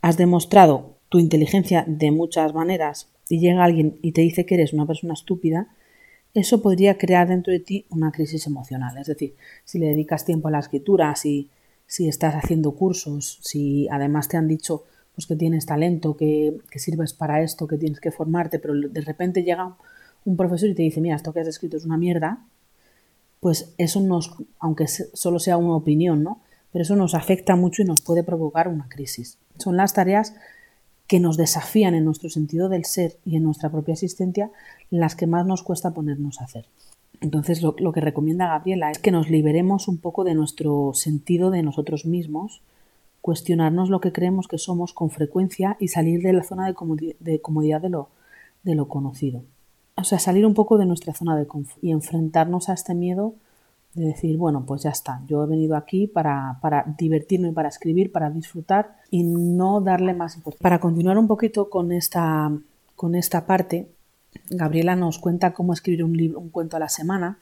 has 0.02 0.18
demostrado 0.18 0.98
tu 1.08 1.20
inteligencia 1.20 1.86
de 1.88 2.12
muchas 2.12 2.54
maneras 2.54 3.08
y 3.30 3.40
llega 3.40 3.64
alguien 3.64 3.98
y 4.02 4.12
te 4.12 4.22
dice 4.22 4.46
que 4.46 4.56
eres 4.56 4.74
una 4.74 4.86
persona 4.86 5.14
estúpida, 5.14 5.68
eso 6.34 6.62
podría 6.62 6.98
crear 6.98 7.28
dentro 7.28 7.52
de 7.52 7.60
ti 7.60 7.86
una 7.90 8.12
crisis 8.12 8.46
emocional. 8.48 8.98
Es 8.98 9.08
decir, 9.08 9.36
si 9.64 9.80
le 9.80 9.88
dedicas 9.88 10.26
tiempo 10.26 10.48
a 10.48 10.52
la 10.52 10.60
escritura, 10.60 11.16
si, 11.16 11.50
si 11.86 12.08
estás 12.08 12.36
haciendo 12.36 12.74
cursos, 12.74 13.40
si 13.42 13.88
además 13.90 14.28
te 14.28 14.38
han 14.38 14.48
dicho 14.48 14.84
pues, 15.16 15.26
que 15.26 15.36
tienes 15.36 15.66
talento, 15.66 16.16
que, 16.16 16.58
que, 16.70 16.80
sirves 16.80 17.14
para 17.14 17.42
esto, 17.42 17.68
que 17.68 17.78
tienes 17.78 18.00
que 18.00 18.12
formarte, 18.12 18.60
pero 18.60 18.76
de 18.76 19.02
repente 19.02 19.44
llega 19.44 19.76
un 20.26 20.38
profesor 20.38 20.70
y 20.70 20.76
te 20.76 20.84
dice, 20.84 21.02
mira, 21.02 21.16
esto 21.16 21.34
que 21.34 21.40
has 21.40 21.48
escrito 21.48 21.78
es 21.78 21.86
una 21.86 21.98
mierda, 21.98 22.46
pues 23.40 23.74
eso 23.78 24.02
nos, 24.02 24.36
aunque 24.60 24.88
solo 24.88 25.40
sea 25.40 25.58
una 25.58 25.76
opinión, 25.76 26.24
¿no? 26.24 26.42
Pero 26.72 26.84
eso 26.84 26.96
nos 26.96 27.16
afecta 27.16 27.56
mucho 27.56 27.82
y 27.82 27.86
nos 27.86 28.02
puede 28.02 28.24
provocar 28.24 28.68
una 28.68 28.90
crisis. 28.90 29.38
Son 29.58 29.78
las 29.78 29.94
tareas 29.94 30.36
que 31.08 31.20
nos 31.20 31.38
desafían 31.38 31.96
en 31.96 32.06
nuestro 32.06 32.30
sentido 32.30 32.70
del 32.70 32.86
ser 32.86 33.18
y 33.26 33.38
en 33.38 33.44
nuestra 33.44 33.70
propia 33.70 33.94
existencia, 33.94 34.52
las 34.90 35.16
que 35.16 35.28
más 35.28 35.46
nos 35.46 35.64
cuesta 35.64 35.92
ponernos 35.92 36.42
a 36.42 36.46
hacer. 36.46 36.66
Entonces 37.22 37.62
lo, 37.64 37.74
que 37.76 38.02
recomienda 38.02 38.48
Gabriela 38.48 38.92
es 38.92 39.00
que 39.00 39.12
nos 39.12 39.30
liberemos 39.30 39.88
un 39.88 39.98
poco 39.98 40.24
de 40.24 40.36
nuestro 40.36 40.92
sentido 40.94 41.50
de 41.50 41.64
nosotros 41.64 42.06
mismos, 42.06 42.62
cuestionarnos 43.22 43.90
lo 43.90 44.02
que 44.02 44.12
creemos 44.12 44.48
que 44.48 44.60
somos 44.60 44.94
con 44.94 45.10
frecuencia 45.10 45.78
y 45.80 45.88
salir 45.88 46.22
de 46.22 46.34
la 46.34 46.44
zona 46.44 46.68
de, 46.68 46.74
comodidad 47.42 47.82
de 47.82 48.76
lo, 48.76 48.88
conocido. 48.88 49.44
O 49.96 50.04
sea, 50.04 50.20
salir 50.20 50.46
un 50.46 50.54
poco 50.54 50.78
de 50.78 50.86
nuestra 50.86 51.14
zona 51.14 51.36
de 51.36 51.48
confort 51.48 51.84
y 51.84 51.92
enfrentarnos 51.92 52.70
a 52.70 52.74
este 52.74 52.94
miedo 52.94 53.34
de 53.98 54.06
decir, 54.06 54.38
bueno, 54.38 54.64
pues 54.66 54.84
ya 54.84 54.92
está, 54.92 55.22
yo 55.28 55.44
he 55.44 55.48
venido 55.48 55.76
aquí 55.76 56.08
para, 56.08 56.60
para 56.62 56.86
divertirme, 56.98 57.52
para 57.52 57.70
escribir, 57.70 58.12
para 58.12 58.30
disfrutar 58.30 58.96
y 59.10 59.24
no 59.24 59.82
darle 59.82 60.14
más 60.14 60.36
importancia. 60.36 60.64
Para 60.64 60.80
continuar 60.80 61.18
un 61.18 61.28
poquito 61.28 61.70
con 61.70 61.92
esta, 61.92 62.52
con 62.96 63.16
esta 63.16 63.46
parte, 63.46 63.90
Gabriela 64.50 64.96
nos 64.96 65.20
cuenta 65.20 65.54
cómo 65.54 65.74
escribir 65.74 66.04
un, 66.04 66.16
libro, 66.16 66.40
un 66.40 66.50
cuento 66.50 66.78
a 66.78 66.80
la 66.80 66.90
semana. 66.90 67.40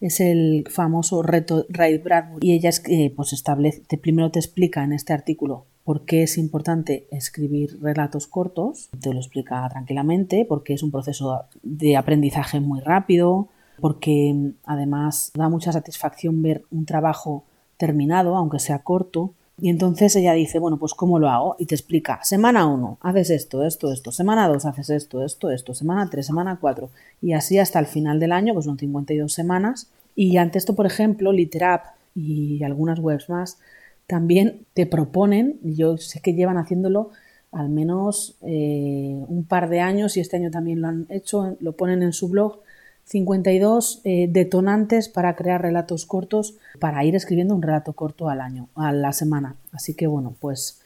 Es 0.00 0.20
el 0.20 0.64
famoso 0.70 1.22
reto 1.22 1.66
Ray 1.68 1.98
Bradbury 1.98 2.46
y 2.46 2.52
ella 2.52 2.70
eh, 2.86 3.12
pues 3.14 3.32
establece, 3.32 3.82
primero 3.98 4.30
te 4.30 4.38
explica 4.38 4.84
en 4.84 4.92
este 4.92 5.12
artículo 5.12 5.66
por 5.84 6.04
qué 6.04 6.22
es 6.22 6.38
importante 6.38 7.06
escribir 7.10 7.78
relatos 7.80 8.26
cortos, 8.26 8.90
te 9.00 9.12
lo 9.12 9.20
explica 9.20 9.66
tranquilamente, 9.70 10.44
porque 10.46 10.74
es 10.74 10.82
un 10.82 10.90
proceso 10.90 11.46
de 11.62 11.96
aprendizaje 11.96 12.60
muy 12.60 12.80
rápido, 12.80 13.48
porque 13.80 14.32
mm, 14.34 14.50
además 14.64 15.32
da 15.34 15.48
mucha 15.48 15.72
satisfacción 15.72 16.42
ver 16.42 16.64
un 16.70 16.84
trabajo 16.86 17.44
terminado, 17.76 18.36
aunque 18.36 18.58
sea 18.58 18.80
corto. 18.80 19.32
Y 19.60 19.70
entonces 19.70 20.14
ella 20.14 20.34
dice, 20.34 20.60
bueno, 20.60 20.78
pues 20.78 20.94
¿cómo 20.94 21.18
lo 21.18 21.28
hago? 21.28 21.56
Y 21.58 21.66
te 21.66 21.74
explica, 21.74 22.20
semana 22.22 22.66
1, 22.66 22.98
haces 23.00 23.30
esto, 23.30 23.64
esto, 23.64 23.92
esto, 23.92 24.12
semana 24.12 24.46
2, 24.46 24.64
haces 24.66 24.90
esto, 24.90 25.24
esto, 25.24 25.50
esto, 25.50 25.74
semana 25.74 26.08
3, 26.08 26.24
semana 26.24 26.58
4, 26.60 26.90
y 27.20 27.32
así 27.32 27.58
hasta 27.58 27.80
el 27.80 27.86
final 27.86 28.20
del 28.20 28.30
año, 28.30 28.54
pues 28.54 28.66
son 28.66 28.78
52 28.78 29.32
semanas. 29.32 29.90
Y 30.14 30.36
ante 30.36 30.58
esto, 30.58 30.76
por 30.76 30.86
ejemplo, 30.86 31.32
Literap 31.32 31.86
y 32.14 32.62
algunas 32.62 33.00
webs 33.00 33.28
más 33.28 33.58
también 34.06 34.64
te 34.74 34.86
proponen, 34.86 35.58
yo 35.62 35.98
sé 35.98 36.20
que 36.20 36.34
llevan 36.34 36.56
haciéndolo 36.56 37.10
al 37.52 37.68
menos 37.68 38.36
eh, 38.42 39.22
un 39.28 39.44
par 39.44 39.68
de 39.68 39.80
años 39.80 40.16
y 40.16 40.20
este 40.20 40.36
año 40.36 40.50
también 40.50 40.80
lo 40.80 40.88
han 40.88 41.06
hecho, 41.10 41.56
lo 41.60 41.72
ponen 41.72 42.02
en 42.02 42.12
su 42.12 42.28
blog, 42.28 42.60
52 43.08 44.02
eh, 44.04 44.28
detonantes 44.28 45.08
para 45.08 45.34
crear 45.34 45.62
relatos 45.62 46.04
cortos, 46.04 46.56
para 46.78 47.02
ir 47.04 47.16
escribiendo 47.16 47.54
un 47.54 47.62
relato 47.62 47.94
corto 47.94 48.28
al 48.28 48.42
año, 48.42 48.68
a 48.74 48.92
la 48.92 49.14
semana. 49.14 49.56
Así 49.72 49.94
que 49.94 50.06
bueno, 50.06 50.36
pues, 50.38 50.82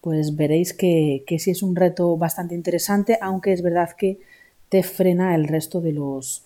pues 0.00 0.34
veréis 0.34 0.74
que, 0.74 1.22
que 1.24 1.38
sí 1.38 1.52
es 1.52 1.62
un 1.62 1.76
reto 1.76 2.16
bastante 2.16 2.56
interesante, 2.56 3.16
aunque 3.20 3.52
es 3.52 3.62
verdad 3.62 3.90
que 3.96 4.18
te 4.70 4.82
frena 4.82 5.36
el 5.36 5.46
resto 5.46 5.80
de 5.80 5.92
los, 5.92 6.42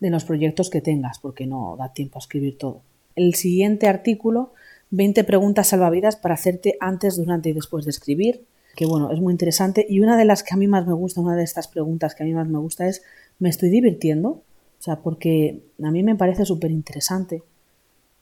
de 0.00 0.08
los 0.08 0.24
proyectos 0.24 0.70
que 0.70 0.80
tengas, 0.80 1.18
porque 1.18 1.46
no 1.46 1.76
da 1.78 1.92
tiempo 1.92 2.18
a 2.18 2.20
escribir 2.20 2.56
todo. 2.56 2.80
El 3.16 3.34
siguiente 3.34 3.86
artículo, 3.86 4.54
20 4.92 5.24
preguntas 5.24 5.68
salvavidas 5.68 6.16
para 6.16 6.34
hacerte 6.34 6.78
antes, 6.80 7.18
durante 7.18 7.50
y 7.50 7.52
después 7.52 7.84
de 7.84 7.90
escribir, 7.90 8.46
que 8.76 8.86
bueno, 8.86 9.10
es 9.10 9.20
muy 9.20 9.32
interesante. 9.32 9.86
Y 9.88 10.00
una 10.00 10.16
de 10.16 10.24
las 10.24 10.42
que 10.42 10.54
a 10.54 10.56
mí 10.56 10.66
más 10.66 10.86
me 10.86 10.92
gusta, 10.92 11.20
una 11.20 11.36
de 11.36 11.44
estas 11.44 11.68
preguntas 11.68 12.14
que 12.14 12.22
a 12.22 12.26
mí 12.26 12.32
más 12.32 12.48
me 12.48 12.58
gusta 12.58 12.86
es 12.86 13.02
me 13.38 13.48
estoy 13.48 13.70
divirtiendo, 13.70 14.28
o 14.28 14.82
sea, 14.82 14.96
porque 14.96 15.62
a 15.82 15.90
mí 15.90 16.02
me 16.02 16.16
parece 16.16 16.44
súper 16.44 16.70
interesante 16.70 17.42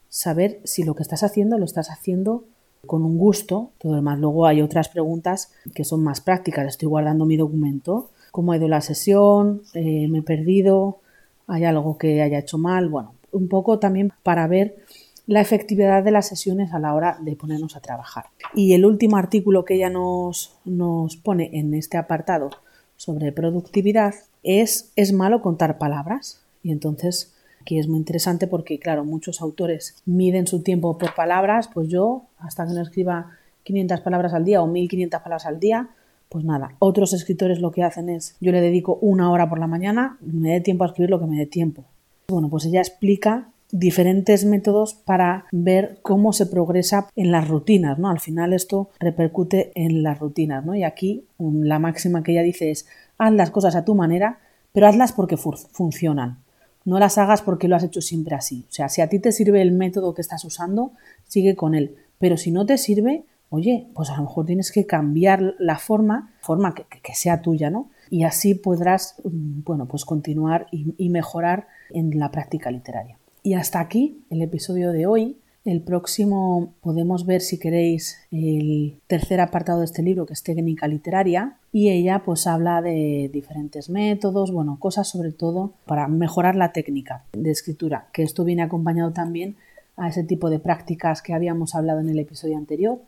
saber 0.09 0.61
si 0.65 0.83
lo 0.83 0.95
que 0.95 1.03
estás 1.03 1.23
haciendo 1.23 1.59
lo 1.59 1.65
estás 1.65 1.91
haciendo 1.91 2.45
con 2.87 3.05
un 3.05 3.19
gusto, 3.19 3.71
todo 3.79 3.93
lo 3.93 3.97
demás. 3.97 4.19
Luego 4.19 4.47
hay 4.47 4.63
otras 4.63 4.89
preguntas 4.89 5.53
que 5.75 5.85
son 5.85 6.03
más 6.03 6.21
prácticas. 6.21 6.67
Estoy 6.67 6.89
guardando 6.89 7.27
mi 7.27 7.37
documento, 7.37 8.11
cómo 8.31 8.53
ha 8.53 8.57
ido 8.57 8.69
la 8.69 8.81
sesión, 8.81 9.63
eh, 9.75 10.09
me 10.09 10.19
he 10.19 10.23
perdido, 10.23 11.01
hay 11.47 11.65
algo 11.65 11.99
que 11.99 12.23
haya 12.23 12.39
hecho 12.39 12.59
mal. 12.59 12.89
Bueno, 12.89 13.15
un 13.33 13.49
poco 13.49 13.79
también 13.79 14.13
para 14.23 14.47
ver 14.47 14.77
la 15.29 15.43
efectividad 15.43 16.03
de 16.03 16.11
las 16.11 16.27
sesiones 16.27 16.73
a 16.73 16.79
la 16.79 16.95
hora 16.95 17.19
de 17.21 17.37
ponernos 17.37 17.77
a 17.77 17.81
trabajar. 17.81 18.25
Y 18.55 18.73
el 18.73 18.87
último 18.87 19.19
artículo 19.19 19.67
que 19.67 19.75
ella 19.75 19.91
nos, 19.91 20.57
nos 20.65 21.17
pone 21.17 21.51
en 21.53 21.75
este 21.75 21.99
apartado 21.99 22.49
sobre 22.97 23.31
productividad 23.31 24.15
es 24.43 24.91
¿es 24.97 25.13
malo 25.13 25.43
contar 25.43 25.77
palabras? 25.77 26.41
Y 26.63 26.73
entonces 26.73 27.35
aquí 27.61 27.79
es 27.79 27.89
muy 27.89 27.99
interesante 27.99 28.47
porque, 28.47 28.79
claro, 28.79 29.05
muchos 29.05 29.43
autores 29.43 30.03
miden 30.07 30.47
su 30.47 30.63
tiempo 30.63 30.97
por 30.97 31.15
palabras, 31.15 31.69
pues 31.73 31.89
yo, 31.89 32.23
hasta 32.39 32.67
que 32.67 32.73
no 32.73 32.81
escriba 32.81 33.33
500 33.65 34.01
palabras 34.01 34.33
al 34.33 34.47
día 34.47 34.63
o 34.63 34.67
1500 34.67 35.21
palabras 35.21 35.45
al 35.45 35.61
día, 35.61 35.91
pues 36.31 36.43
nada, 36.43 36.75
otros 36.79 37.13
escritores 37.13 37.61
lo 37.61 37.71
que 37.71 37.83
hacen 37.83 38.09
es, 38.09 38.35
yo 38.41 38.51
le 38.51 38.63
dedico 38.63 38.99
una 39.03 39.31
hora 39.31 39.47
por 39.47 39.59
la 39.59 39.67
mañana, 39.67 40.17
me 40.23 40.53
dé 40.53 40.63
tiempo 40.63 40.85
a 40.85 40.87
escribir 40.87 41.11
lo 41.11 41.21
que 41.21 41.27
me 41.27 41.37
dé 41.37 41.45
tiempo. 41.45 41.85
Bueno, 42.29 42.49
pues 42.49 42.65
ella 42.65 42.81
explica 42.81 43.51
diferentes 43.71 44.45
métodos 44.45 44.95
para 44.95 45.47
ver 45.53 45.99
cómo 46.03 46.33
se 46.33 46.47
progresa 46.47 47.09
en 47.17 47.33
las 47.33 47.49
rutinas, 47.49 47.99
¿no? 47.99 48.09
Al 48.09 48.21
final 48.21 48.53
esto 48.53 48.91
repercute 48.99 49.73
en 49.75 50.03
las 50.03 50.19
rutinas, 50.19 50.65
¿no? 50.65 50.75
Y 50.75 50.85
aquí 50.85 51.27
la 51.39 51.79
máxima 51.79 52.23
que 52.23 52.33
ella 52.33 52.43
dice 52.43 52.71
es 52.71 52.87
haz 53.19 53.33
las 53.33 53.51
cosas 53.51 53.77
a 53.77 53.85
tu 53.85 53.95
manera, 53.95 54.39
pero 54.73 54.87
hazlas 54.87 55.13
porque 55.13 55.37
funcionan. 55.37 56.39
No 56.85 56.99
las 56.99 57.19
hagas 57.19 57.43
porque 57.43 57.69
lo 57.69 57.77
has 57.77 57.85
hecho 57.85 58.01
siempre 58.01 58.35
así. 58.35 58.65
O 58.69 58.73
sea, 58.73 58.89
si 58.89 59.03
a 59.03 59.09
ti 59.09 59.19
te 59.19 59.33
sirve 59.33 59.61
el 59.61 59.73
método 59.73 60.15
que 60.15 60.23
estás 60.23 60.45
usando, 60.45 60.93
sigue 61.27 61.55
con 61.55 61.75
él. 61.75 61.97
Pero 62.19 62.39
si 62.39 62.51
no 62.51 62.65
te 62.65 62.79
sirve, 62.79 63.25
oye, 63.51 63.89
pues 63.95 64.09
a 64.09 64.17
lo 64.17 64.23
mejor 64.23 64.47
tienes 64.47 64.73
que 64.73 64.87
cambiar 64.87 65.55
la 65.59 65.77
forma, 65.77 66.33
forma 66.41 66.75
que, 66.75 67.15
sea 67.15 67.43
tuya, 67.43 67.69
¿no? 67.69 67.91
Y 68.09 68.25
así 68.25 68.55
podrás, 68.55 69.17
mm, 69.25 69.65
bueno, 69.65 69.87
pues 69.87 70.07
continuar 70.07 70.69
y 70.71 71.11
mejorar 71.11 71.67
en 71.91 72.19
la 72.19 72.31
práctica 72.31 72.71
literaria. 72.71 73.19
Y 73.49 73.55
hasta 73.55 73.81
aquí 73.81 74.27
el 74.29 74.43
episodio 74.43 74.93
de 74.93 75.07
hoy. 75.07 75.39
El 75.65 75.81
próximo 75.81 76.75
podemos 76.83 77.25
ver, 77.25 77.41
si 77.41 77.59
queréis, 77.59 78.19
el 78.31 79.01
tercer 79.07 79.41
apartado 79.41 79.79
de 79.79 79.87
este 79.87 80.03
libro, 80.03 80.27
que 80.27 80.35
es 80.35 80.43
técnica 80.43 80.87
literaria, 80.87 81.57
y 81.73 81.89
ella 81.89 82.25
pues 82.27 82.47
habla 82.47 82.83
de 82.83 83.31
diferentes 83.33 83.89
métodos, 83.89 84.53
bueno, 84.53 84.77
cosas 84.79 85.09
sobre 85.09 85.33
todo 85.33 85.73
para 85.87 86.09
mejorar 86.09 86.57
la 86.57 86.73
técnica 86.73 87.25
de 87.33 87.51
escritura, 87.51 88.09
que 88.13 88.23
esto 88.23 88.45
viene 88.45 88.61
acompañado 88.61 89.13
también 89.13 89.57
a 89.97 90.11
ese 90.11 90.25
tipo 90.25 90.51
de 90.51 90.59
prácticas 90.59 91.23
que 91.23 91.33
habíamos 91.33 91.75
hablado 91.75 92.01
en 92.01 92.11
el 92.11 92.19
episodio 92.19 92.59
anterior, 92.59 93.01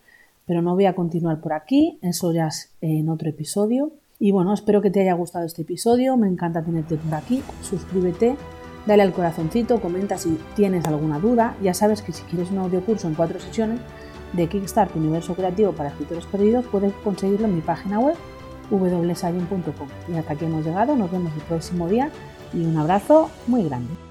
pero 0.46 0.62
no 0.62 0.74
voy 0.74 0.86
a 0.86 0.94
continuar 0.94 1.42
por 1.42 1.52
aquí, 1.52 1.98
eso 2.00 2.32
ya 2.32 2.46
es 2.46 2.70
en 2.80 3.10
otro 3.10 3.28
episodio. 3.28 3.92
Y 4.18 4.30
bueno, 4.30 4.54
espero 4.54 4.80
que 4.80 4.90
te 4.90 5.02
haya 5.02 5.12
gustado 5.12 5.44
este 5.44 5.62
episodio, 5.62 6.16
me 6.16 6.28
encanta 6.28 6.62
tenerte 6.62 6.96
por 6.96 7.14
aquí, 7.14 7.42
suscríbete 7.60 8.36
Dale 8.86 9.02
al 9.02 9.12
corazoncito, 9.12 9.80
comenta 9.80 10.18
si 10.18 10.38
tienes 10.56 10.86
alguna 10.86 11.18
duda. 11.18 11.56
Ya 11.62 11.74
sabes 11.74 12.02
que 12.02 12.12
si 12.12 12.22
quieres 12.24 12.50
un 12.50 12.58
audio 12.58 12.80
curso 12.80 13.08
en 13.08 13.14
cuatro 13.14 13.38
sesiones 13.38 13.80
de 14.32 14.48
Kickstart 14.48 14.94
Universo 14.96 15.34
Creativo 15.34 15.72
para 15.72 15.90
Escritores 15.90 16.26
Perdidos, 16.26 16.64
puedes 16.70 16.92
conseguirlo 17.04 17.46
en 17.46 17.56
mi 17.56 17.60
página 17.60 17.98
web 17.98 18.16
www.sayon.com. 18.70 19.88
Y 20.08 20.16
hasta 20.16 20.32
aquí 20.32 20.44
hemos 20.44 20.64
llegado, 20.64 20.96
nos 20.96 21.10
vemos 21.10 21.32
el 21.34 21.42
próximo 21.42 21.88
día 21.88 22.10
y 22.52 22.64
un 22.64 22.76
abrazo 22.78 23.30
muy 23.46 23.64
grande. 23.64 24.09